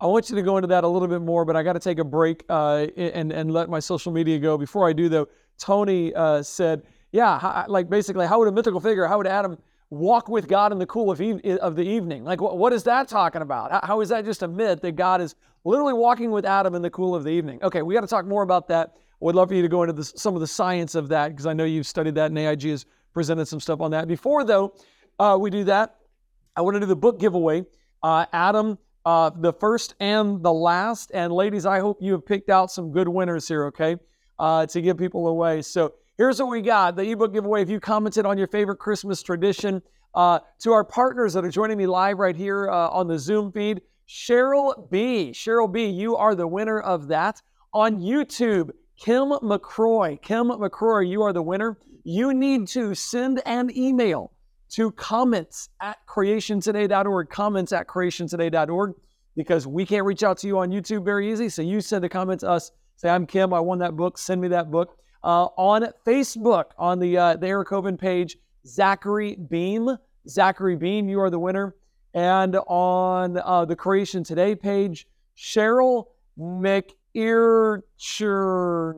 I 0.00 0.06
want 0.06 0.30
you 0.30 0.36
to 0.36 0.42
go 0.42 0.56
into 0.56 0.66
that 0.68 0.82
a 0.82 0.88
little 0.88 1.08
bit 1.08 1.20
more, 1.20 1.44
but 1.44 1.56
I 1.56 1.62
got 1.62 1.74
to 1.74 1.80
take 1.80 1.98
a 1.98 2.04
break 2.04 2.42
uh, 2.48 2.86
and 2.96 3.32
and 3.32 3.52
let 3.52 3.68
my 3.68 3.80
social 3.80 4.12
media 4.12 4.38
go. 4.38 4.56
Before 4.56 4.88
I 4.88 4.94
do, 4.94 5.10
though, 5.10 5.28
Tony 5.58 6.14
uh, 6.14 6.42
said, 6.42 6.84
"Yeah, 7.12 7.38
how, 7.38 7.66
like 7.68 7.90
basically, 7.90 8.26
how 8.26 8.38
would 8.38 8.48
a 8.48 8.52
mythical 8.52 8.80
figure, 8.80 9.06
how 9.06 9.18
would 9.18 9.26
Adam 9.26 9.58
walk 9.90 10.30
with 10.30 10.48
God 10.48 10.72
in 10.72 10.78
the 10.78 10.86
cool 10.86 11.10
of, 11.10 11.20
e- 11.20 11.58
of 11.58 11.76
the 11.76 11.82
evening? 11.82 12.24
Like, 12.24 12.40
what, 12.40 12.56
what 12.56 12.72
is 12.72 12.82
that 12.84 13.08
talking 13.08 13.42
about? 13.42 13.84
How 13.84 14.00
is 14.00 14.08
that 14.08 14.24
just 14.24 14.42
a 14.42 14.48
myth 14.48 14.80
that 14.80 14.92
God 14.96 15.20
is 15.20 15.34
literally 15.64 15.92
walking 15.92 16.30
with 16.30 16.46
Adam 16.46 16.74
in 16.74 16.80
the 16.80 16.90
cool 16.90 17.14
of 17.14 17.24
the 17.24 17.30
evening?" 17.30 17.62
Okay, 17.62 17.82
we 17.82 17.92
got 17.92 18.00
to 18.00 18.06
talk 18.06 18.24
more 18.24 18.42
about 18.42 18.68
that 18.68 18.96
would 19.20 19.34
love 19.34 19.48
for 19.48 19.54
you 19.54 19.62
to 19.62 19.68
go 19.68 19.82
into 19.82 20.02
some 20.02 20.34
of 20.34 20.40
the 20.40 20.46
science 20.46 20.94
of 20.94 21.08
that 21.08 21.28
because 21.28 21.46
I 21.46 21.52
know 21.52 21.64
you've 21.64 21.86
studied 21.86 22.14
that 22.16 22.26
and 22.26 22.38
AIG 22.38 22.62
has 22.64 22.86
presented 23.12 23.46
some 23.46 23.60
stuff 23.60 23.80
on 23.80 23.90
that. 23.92 24.08
Before, 24.08 24.44
though, 24.44 24.74
uh, 25.18 25.38
we 25.40 25.50
do 25.50 25.64
that, 25.64 25.96
I 26.56 26.60
want 26.60 26.74
to 26.74 26.80
do 26.80 26.86
the 26.86 26.96
book 26.96 27.18
giveaway. 27.18 27.64
Uh, 28.02 28.26
Adam, 28.32 28.78
uh, 29.06 29.30
the 29.30 29.52
first 29.52 29.94
and 30.00 30.42
the 30.42 30.52
last. 30.52 31.10
And 31.14 31.32
ladies, 31.32 31.66
I 31.66 31.80
hope 31.80 31.98
you 32.00 32.12
have 32.12 32.26
picked 32.26 32.50
out 32.50 32.70
some 32.70 32.92
good 32.92 33.08
winners 33.08 33.48
here, 33.48 33.66
okay, 33.66 33.96
uh, 34.38 34.66
to 34.66 34.80
give 34.80 34.98
people 34.98 35.28
away. 35.28 35.62
So 35.62 35.94
here's 36.18 36.40
what 36.40 36.50
we 36.50 36.60
got 36.60 36.96
the 36.96 37.10
ebook 37.10 37.32
giveaway. 37.32 37.62
If 37.62 37.70
you 37.70 37.80
commented 37.80 38.26
on 38.26 38.36
your 38.38 38.48
favorite 38.48 38.78
Christmas 38.78 39.22
tradition, 39.22 39.82
uh, 40.14 40.38
to 40.60 40.72
our 40.72 40.84
partners 40.84 41.32
that 41.34 41.44
are 41.44 41.50
joining 41.50 41.76
me 41.76 41.86
live 41.86 42.18
right 42.18 42.36
here 42.36 42.70
uh, 42.70 42.88
on 42.88 43.08
the 43.08 43.18
Zoom 43.18 43.50
feed, 43.50 43.80
Cheryl 44.08 44.88
B. 44.90 45.32
Cheryl 45.34 45.70
B., 45.70 45.86
you 45.86 46.16
are 46.16 46.34
the 46.34 46.46
winner 46.46 46.80
of 46.80 47.08
that. 47.08 47.42
On 47.72 48.00
YouTube, 48.00 48.70
Kim 48.98 49.30
McCroy. 49.30 50.20
Kim 50.22 50.48
McCroy, 50.48 51.08
you 51.08 51.22
are 51.22 51.32
the 51.32 51.42
winner. 51.42 51.78
You 52.04 52.32
need 52.34 52.68
to 52.68 52.94
send 52.94 53.42
an 53.46 53.76
email 53.76 54.32
to 54.70 54.90
comments 54.92 55.68
at 55.80 55.98
creationtoday.org, 56.06 57.30
comments 57.30 57.72
at 57.72 57.86
creationtoday.org, 57.86 58.94
because 59.36 59.66
we 59.66 59.84
can't 59.84 60.04
reach 60.04 60.22
out 60.22 60.38
to 60.38 60.46
you 60.46 60.58
on 60.58 60.70
YouTube 60.70 61.04
very 61.04 61.32
easy. 61.32 61.48
So 61.48 61.62
you 61.62 61.80
send 61.80 62.04
a 62.04 62.08
comment 62.08 62.40
to 62.40 62.50
us. 62.50 62.72
Say, 62.96 63.08
I'm 63.08 63.26
Kim. 63.26 63.52
I 63.52 63.60
won 63.60 63.78
that 63.80 63.96
book. 63.96 64.18
Send 64.18 64.40
me 64.40 64.48
that 64.48 64.70
book. 64.70 64.96
Uh, 65.22 65.46
on 65.56 65.86
Facebook, 66.06 66.66
on 66.78 66.98
the, 66.98 67.16
uh, 67.16 67.36
the 67.36 67.46
Eric 67.48 67.68
Hovind 67.68 67.98
page, 67.98 68.36
Zachary 68.66 69.36
Beam. 69.36 69.96
Zachary 70.28 70.76
Beam, 70.76 71.08
you 71.08 71.20
are 71.20 71.30
the 71.30 71.38
winner. 71.38 71.74
And 72.12 72.56
on 72.66 73.38
uh, 73.38 73.64
the 73.64 73.74
Creation 73.74 74.22
Today 74.22 74.54
page, 74.54 75.08
Cheryl 75.36 76.06
Mc 76.36 76.94
Earcher 77.16 78.94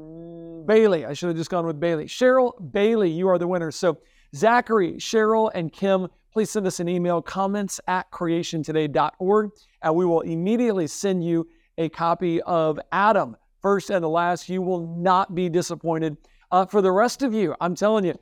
Bailey. 0.66 1.05
I 1.05 1.12
should 1.12 1.29
have 1.29 1.37
just 1.37 1.50
gone 1.50 1.66
with 1.66 1.79
Bailey. 1.79 2.07
Cheryl 2.07 2.52
Bailey, 2.72 3.11
you 3.11 3.29
are 3.29 3.38
the 3.38 3.46
winner. 3.46 3.70
So, 3.70 3.98
Zachary, 4.35 4.94
Cheryl, 4.94 5.50
and 5.55 5.72
Kim, 5.72 6.09
please 6.33 6.50
send 6.50 6.66
us 6.66 6.81
an 6.81 6.88
email, 6.88 7.22
comments 7.22 7.81
at 7.87 8.11
creationtoday.org, 8.11 9.50
and 9.83 9.94
we 9.94 10.05
will 10.05 10.22
immediately 10.22 10.87
send 10.87 11.24
you 11.24 11.46
a 11.79 11.88
copy 11.88 12.42
of 12.42 12.81
Adam, 12.92 13.37
first 13.62 13.90
and 13.90 14.02
the 14.02 14.09
last. 14.09 14.48
You 14.48 14.62
will 14.62 14.96
not 14.96 15.35
be 15.35 15.48
disappointed. 15.48 16.16
Uh, 16.50 16.66
for 16.66 16.81
the 16.81 16.92
rest 16.92 17.22
of 17.22 17.35
you, 17.35 17.55
I'm 17.61 17.74
telling 17.74 18.05
you, 18.05 18.18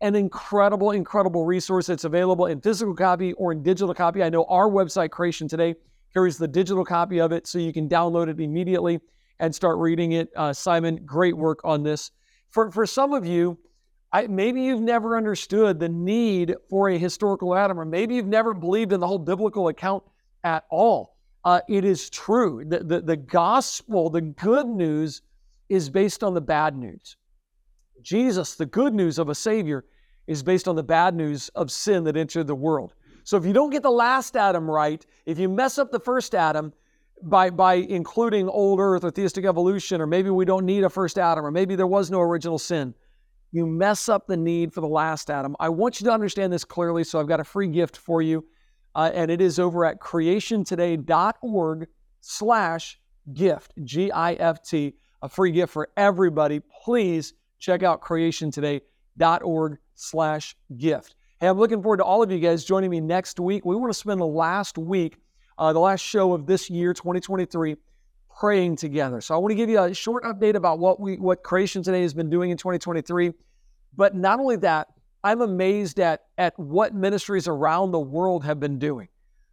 an 0.00 0.14
incredible, 0.16 0.90
incredible 0.90 1.44
resource. 1.44 1.86
that's 1.86 2.04
available 2.04 2.46
in 2.46 2.60
physical 2.60 2.94
copy 2.94 3.32
or 3.34 3.52
in 3.52 3.62
digital 3.62 3.94
copy. 3.94 4.22
I 4.22 4.28
know 4.28 4.44
our 4.44 4.68
website, 4.68 5.10
Creation 5.10 5.46
Today, 5.46 5.74
carries 6.12 6.38
the 6.38 6.48
digital 6.48 6.84
copy 6.84 7.20
of 7.20 7.32
it, 7.32 7.46
so 7.46 7.58
you 7.58 7.72
can 7.72 7.88
download 7.88 8.28
it 8.28 8.40
immediately 8.40 9.00
and 9.38 9.54
start 9.54 9.78
reading 9.78 10.12
it. 10.12 10.28
Uh, 10.36 10.52
Simon, 10.52 11.04
great 11.04 11.36
work 11.36 11.60
on 11.64 11.82
this. 11.82 12.10
For, 12.50 12.70
for 12.70 12.86
some 12.86 13.12
of 13.12 13.24
you, 13.24 13.58
I, 14.12 14.26
maybe 14.26 14.62
you've 14.62 14.82
never 14.82 15.16
understood 15.16 15.80
the 15.80 15.88
need 15.88 16.54
for 16.68 16.90
a 16.90 16.98
historical 16.98 17.54
Adam, 17.54 17.80
or 17.80 17.84
maybe 17.84 18.14
you've 18.14 18.26
never 18.26 18.52
believed 18.52 18.92
in 18.92 19.00
the 19.00 19.06
whole 19.06 19.18
biblical 19.18 19.68
account 19.68 20.02
at 20.44 20.64
all. 20.70 21.16
Uh, 21.44 21.60
it 21.68 21.84
is 21.84 22.10
true. 22.10 22.64
The, 22.66 22.80
the, 22.80 23.00
the 23.00 23.16
gospel, 23.16 24.10
the 24.10 24.20
good 24.20 24.66
news, 24.66 25.22
is 25.68 25.88
based 25.88 26.22
on 26.22 26.34
the 26.34 26.40
bad 26.40 26.76
news. 26.76 27.16
Jesus, 28.02 28.54
the 28.54 28.66
good 28.66 28.94
news 28.94 29.18
of 29.18 29.28
a 29.28 29.34
Savior, 29.34 29.86
is 30.26 30.42
based 30.42 30.68
on 30.68 30.76
the 30.76 30.82
bad 30.82 31.14
news 31.14 31.48
of 31.50 31.70
sin 31.70 32.04
that 32.04 32.16
entered 32.16 32.46
the 32.46 32.54
world. 32.54 32.94
So 33.24 33.36
if 33.36 33.46
you 33.46 33.52
don't 33.52 33.70
get 33.70 33.82
the 33.82 33.90
last 33.90 34.36
Adam 34.36 34.70
right, 34.70 35.04
if 35.26 35.38
you 35.38 35.48
mess 35.48 35.78
up 35.78 35.90
the 35.90 36.00
first 36.00 36.34
Adam, 36.34 36.72
by, 37.22 37.50
by 37.50 37.74
including 37.74 38.48
old 38.48 38.80
earth 38.80 39.04
or 39.04 39.10
theistic 39.10 39.44
evolution, 39.44 40.00
or 40.00 40.06
maybe 40.06 40.30
we 40.30 40.44
don't 40.44 40.66
need 40.66 40.84
a 40.84 40.90
first 40.90 41.18
Adam, 41.18 41.44
or 41.44 41.50
maybe 41.50 41.76
there 41.76 41.86
was 41.86 42.10
no 42.10 42.20
original 42.20 42.58
sin. 42.58 42.94
You 43.50 43.66
mess 43.66 44.08
up 44.08 44.26
the 44.26 44.36
need 44.36 44.72
for 44.72 44.80
the 44.80 44.88
last 44.88 45.30
Adam. 45.30 45.54
I 45.60 45.68
want 45.68 46.00
you 46.00 46.06
to 46.06 46.12
understand 46.12 46.52
this 46.52 46.64
clearly, 46.64 47.04
so 47.04 47.20
I've 47.20 47.28
got 47.28 47.40
a 47.40 47.44
free 47.44 47.68
gift 47.68 47.96
for 47.96 48.22
you, 48.22 48.44
uh, 48.94 49.10
and 49.14 49.30
it 49.30 49.40
is 49.40 49.58
over 49.58 49.84
at 49.84 50.00
creationtoday.org 50.00 51.88
slash 52.20 52.98
gift, 53.34 53.72
G-I-F-T, 53.84 54.94
a 55.22 55.28
free 55.28 55.52
gift 55.52 55.72
for 55.72 55.88
everybody. 55.96 56.60
Please 56.82 57.34
check 57.58 57.82
out 57.82 58.00
creationtoday.org 58.00 59.78
slash 59.94 60.56
gift. 60.76 61.14
Hey, 61.40 61.48
I'm 61.48 61.58
looking 61.58 61.82
forward 61.82 61.98
to 61.98 62.04
all 62.04 62.22
of 62.22 62.30
you 62.30 62.38
guys 62.38 62.64
joining 62.64 62.90
me 62.90 63.00
next 63.00 63.38
week. 63.38 63.64
We 63.64 63.76
want 63.76 63.92
to 63.92 63.98
spend 63.98 64.20
the 64.20 64.26
last 64.26 64.78
week 64.78 65.18
uh, 65.58 65.72
the 65.72 65.78
last 65.80 66.00
show 66.00 66.32
of 66.32 66.46
this 66.46 66.70
year, 66.70 66.92
2023, 66.94 67.76
praying 68.38 68.76
together. 68.76 69.20
So 69.20 69.34
I 69.34 69.38
want 69.38 69.50
to 69.52 69.56
give 69.56 69.68
you 69.68 69.80
a 69.80 69.94
short 69.94 70.24
update 70.24 70.54
about 70.54 70.78
what 70.78 71.00
we 71.00 71.16
what 71.16 71.42
Creation 71.42 71.82
Today 71.82 72.02
has 72.02 72.14
been 72.14 72.30
doing 72.30 72.50
in 72.50 72.56
2023. 72.56 73.32
But 73.96 74.14
not 74.14 74.40
only 74.40 74.56
that, 74.56 74.88
I'm 75.22 75.40
amazed 75.40 76.00
at 76.00 76.22
at 76.38 76.58
what 76.58 76.94
ministries 76.94 77.46
around 77.46 77.90
the 77.92 78.00
world 78.00 78.44
have 78.44 78.58
been 78.58 78.78
doing. 78.78 79.08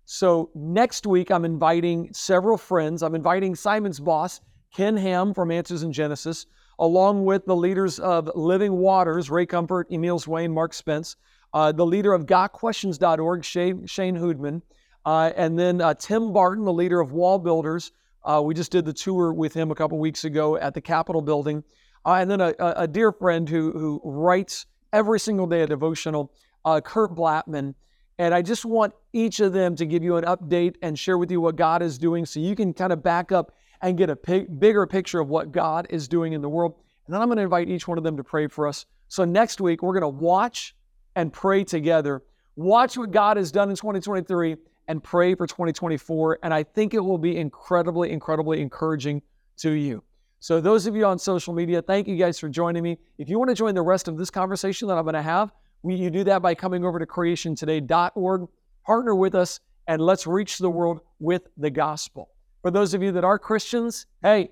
So 0.06 0.50
next 0.56 1.06
week, 1.06 1.30
I'm 1.30 1.46
inviting 1.46 2.12
several 2.14 2.58
friends. 2.58 3.04
I'm 3.04 3.14
inviting 3.14 3.54
Simon's 3.54 4.00
boss, 4.00 4.42
Ken 4.74 4.98
Ham 4.98 5.36
from 5.36 5.52
Answers 5.52 5.84
in 5.84 5.94
Genesis, 5.94 6.48
along 6.80 7.26
with 7.26 7.46
the 7.46 7.56
leaders 7.56 8.00
of 8.00 8.28
Living 8.34 8.74
Waters, 8.74 9.30
Ray 9.30 9.46
Comfort, 9.46 9.88
Emeal 9.92 10.20
Zwayne, 10.20 10.52
Mark 10.52 10.74
Spence, 10.74 11.16
uh, 11.54 11.72
the 11.72 11.86
leader 11.86 12.14
of 12.14 12.26
GotQuestions.org, 12.26 13.44
Shane, 13.44 13.86
Shane 13.86 14.16
Houdmann, 14.16 14.64
uh, 15.06 15.32
and 15.36 15.58
then 15.58 15.82
uh, 15.82 15.94
Tim 15.94 16.34
Barton, 16.34 16.66
the 16.66 16.74
leader 16.74 17.00
of 17.00 17.12
WallBuilders. 17.12 17.92
Uh, 18.24 18.42
we 18.44 18.54
just 18.54 18.72
did 18.72 18.86
the 18.86 18.94
tour 18.94 19.34
with 19.34 19.54
him 19.54 19.72
a 19.72 19.76
couple 19.76 19.98
weeks 19.98 20.26
ago 20.26 20.58
at 20.58 20.74
the 20.74 20.82
Capitol 20.82 21.22
building. 21.22 21.64
Uh, 22.06 22.14
and 22.14 22.30
then 22.30 22.42
a, 22.42 22.54
a, 22.60 22.88
dear 22.88 23.12
friend 23.12 23.48
who, 23.48 23.72
who 23.72 24.02
writes 24.04 24.66
every 24.94 25.20
single 25.20 25.48
day 25.48 25.62
a 25.62 25.68
devotional, 25.68 26.32
uh, 26.66 26.82
Kurt 26.82 27.16
Blattman. 27.16 27.76
And 28.18 28.34
I 28.34 28.42
just 28.42 28.66
want 28.66 28.94
each 29.14 29.40
of 29.40 29.54
them 29.54 29.76
to 29.78 29.86
give 29.86 30.04
you 30.04 30.18
an 30.18 30.26
update 30.26 30.76
and 30.82 30.98
share 30.98 31.18
with 31.18 31.32
you 31.32 31.40
what 31.40 31.56
God 31.56 31.82
is 31.82 31.98
doing 31.98 32.26
so 32.26 32.40
you 32.40 32.56
can 32.56 32.74
kind 32.74 32.92
of 32.92 33.02
back 33.02 33.32
up 33.32 33.54
and 33.82 33.98
get 33.98 34.10
a 34.10 34.16
bigger 34.16 34.86
picture 34.86 35.20
of 35.20 35.30
what 35.30 35.52
God 35.52 35.88
is 35.90 36.08
doing 36.08 36.34
in 36.34 36.42
the 36.42 36.50
world. 36.50 36.76
And 37.06 37.14
then 37.14 37.22
I'm 37.22 37.30
going 37.30 37.38
to 37.38 37.44
invite 37.44 37.70
each 37.70 37.88
one 37.88 37.98
of 37.98 38.04
them 38.04 38.18
to 38.18 38.24
pray 38.24 38.48
for 38.48 38.68
us. 38.68 38.86
So 39.08 39.24
next 39.24 39.62
week, 39.62 39.82
we're 39.82 39.98
going 39.98 40.02
to 40.02 40.10
watch 40.10 40.76
and 41.16 41.32
pray 41.32 41.64
together. 41.64 42.22
Watch 42.56 42.98
what 42.98 43.12
God 43.12 43.38
has 43.38 43.52
done 43.52 43.70
in 43.70 43.76
2023 43.76 44.58
and 44.90 45.02
pray 45.02 45.36
for 45.36 45.48
2024. 45.48 46.40
And 46.44 46.54
I 46.54 46.64
think 46.64 46.94
it 46.94 47.00
will 47.00 47.18
be 47.18 47.38
incredibly, 47.38 48.12
incredibly 48.12 48.60
encouraging 48.60 49.22
to 49.58 49.72
you. 49.72 50.04
So, 50.42 50.60
those 50.60 50.88
of 50.88 50.96
you 50.96 51.06
on 51.06 51.20
social 51.20 51.54
media, 51.54 51.82
thank 51.82 52.08
you 52.08 52.16
guys 52.16 52.40
for 52.40 52.50
joining 52.50 52.82
me. 52.82 52.98
If 53.18 53.30
you 53.30 53.38
want 53.38 53.50
to 53.50 53.56
join 53.56 53.76
the 53.76 53.82
rest 53.82 54.08
of 54.08 54.18
this 54.18 54.30
conversation 54.30 54.88
that 54.88 54.98
I'm 54.98 55.04
going 55.04 55.14
to 55.14 55.22
have, 55.22 55.52
we, 55.84 55.96
you 55.96 56.10
do 56.10 56.24
that 56.26 56.42
by 56.42 56.56
coming 56.56 56.86
over 56.86 56.98
to 56.98 57.06
creationtoday.org, 57.06 58.48
partner 58.86 59.16
with 59.16 59.36
us, 59.36 59.60
and 59.88 60.02
let's 60.02 60.26
reach 60.26 60.58
the 60.58 60.70
world 60.70 61.02
with 61.20 61.44
the 61.58 61.70
gospel. 61.70 62.30
For 62.62 62.72
those 62.72 62.94
of 62.94 63.04
you 63.04 63.12
that 63.12 63.24
are 63.24 63.38
Christians, 63.38 64.06
hey, 64.22 64.50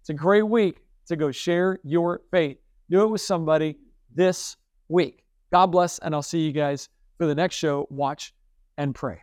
it's 0.00 0.10
a 0.10 0.14
great 0.14 0.42
week 0.42 0.82
to 1.06 1.16
go 1.16 1.30
share 1.30 1.78
your 1.84 2.22
faith. 2.30 2.58
do 2.88 3.02
it 3.02 3.10
with 3.10 3.20
somebody 3.20 3.76
this 4.14 4.56
week. 4.88 5.24
God 5.52 5.66
bless, 5.66 5.98
and 6.00 6.14
I'll 6.14 6.22
see 6.22 6.40
you 6.40 6.52
guys 6.52 6.88
for 7.18 7.26
the 7.26 7.34
next 7.34 7.56
show. 7.56 7.86
Watch 7.90 8.34
and 8.78 8.94
pray. 8.94 9.22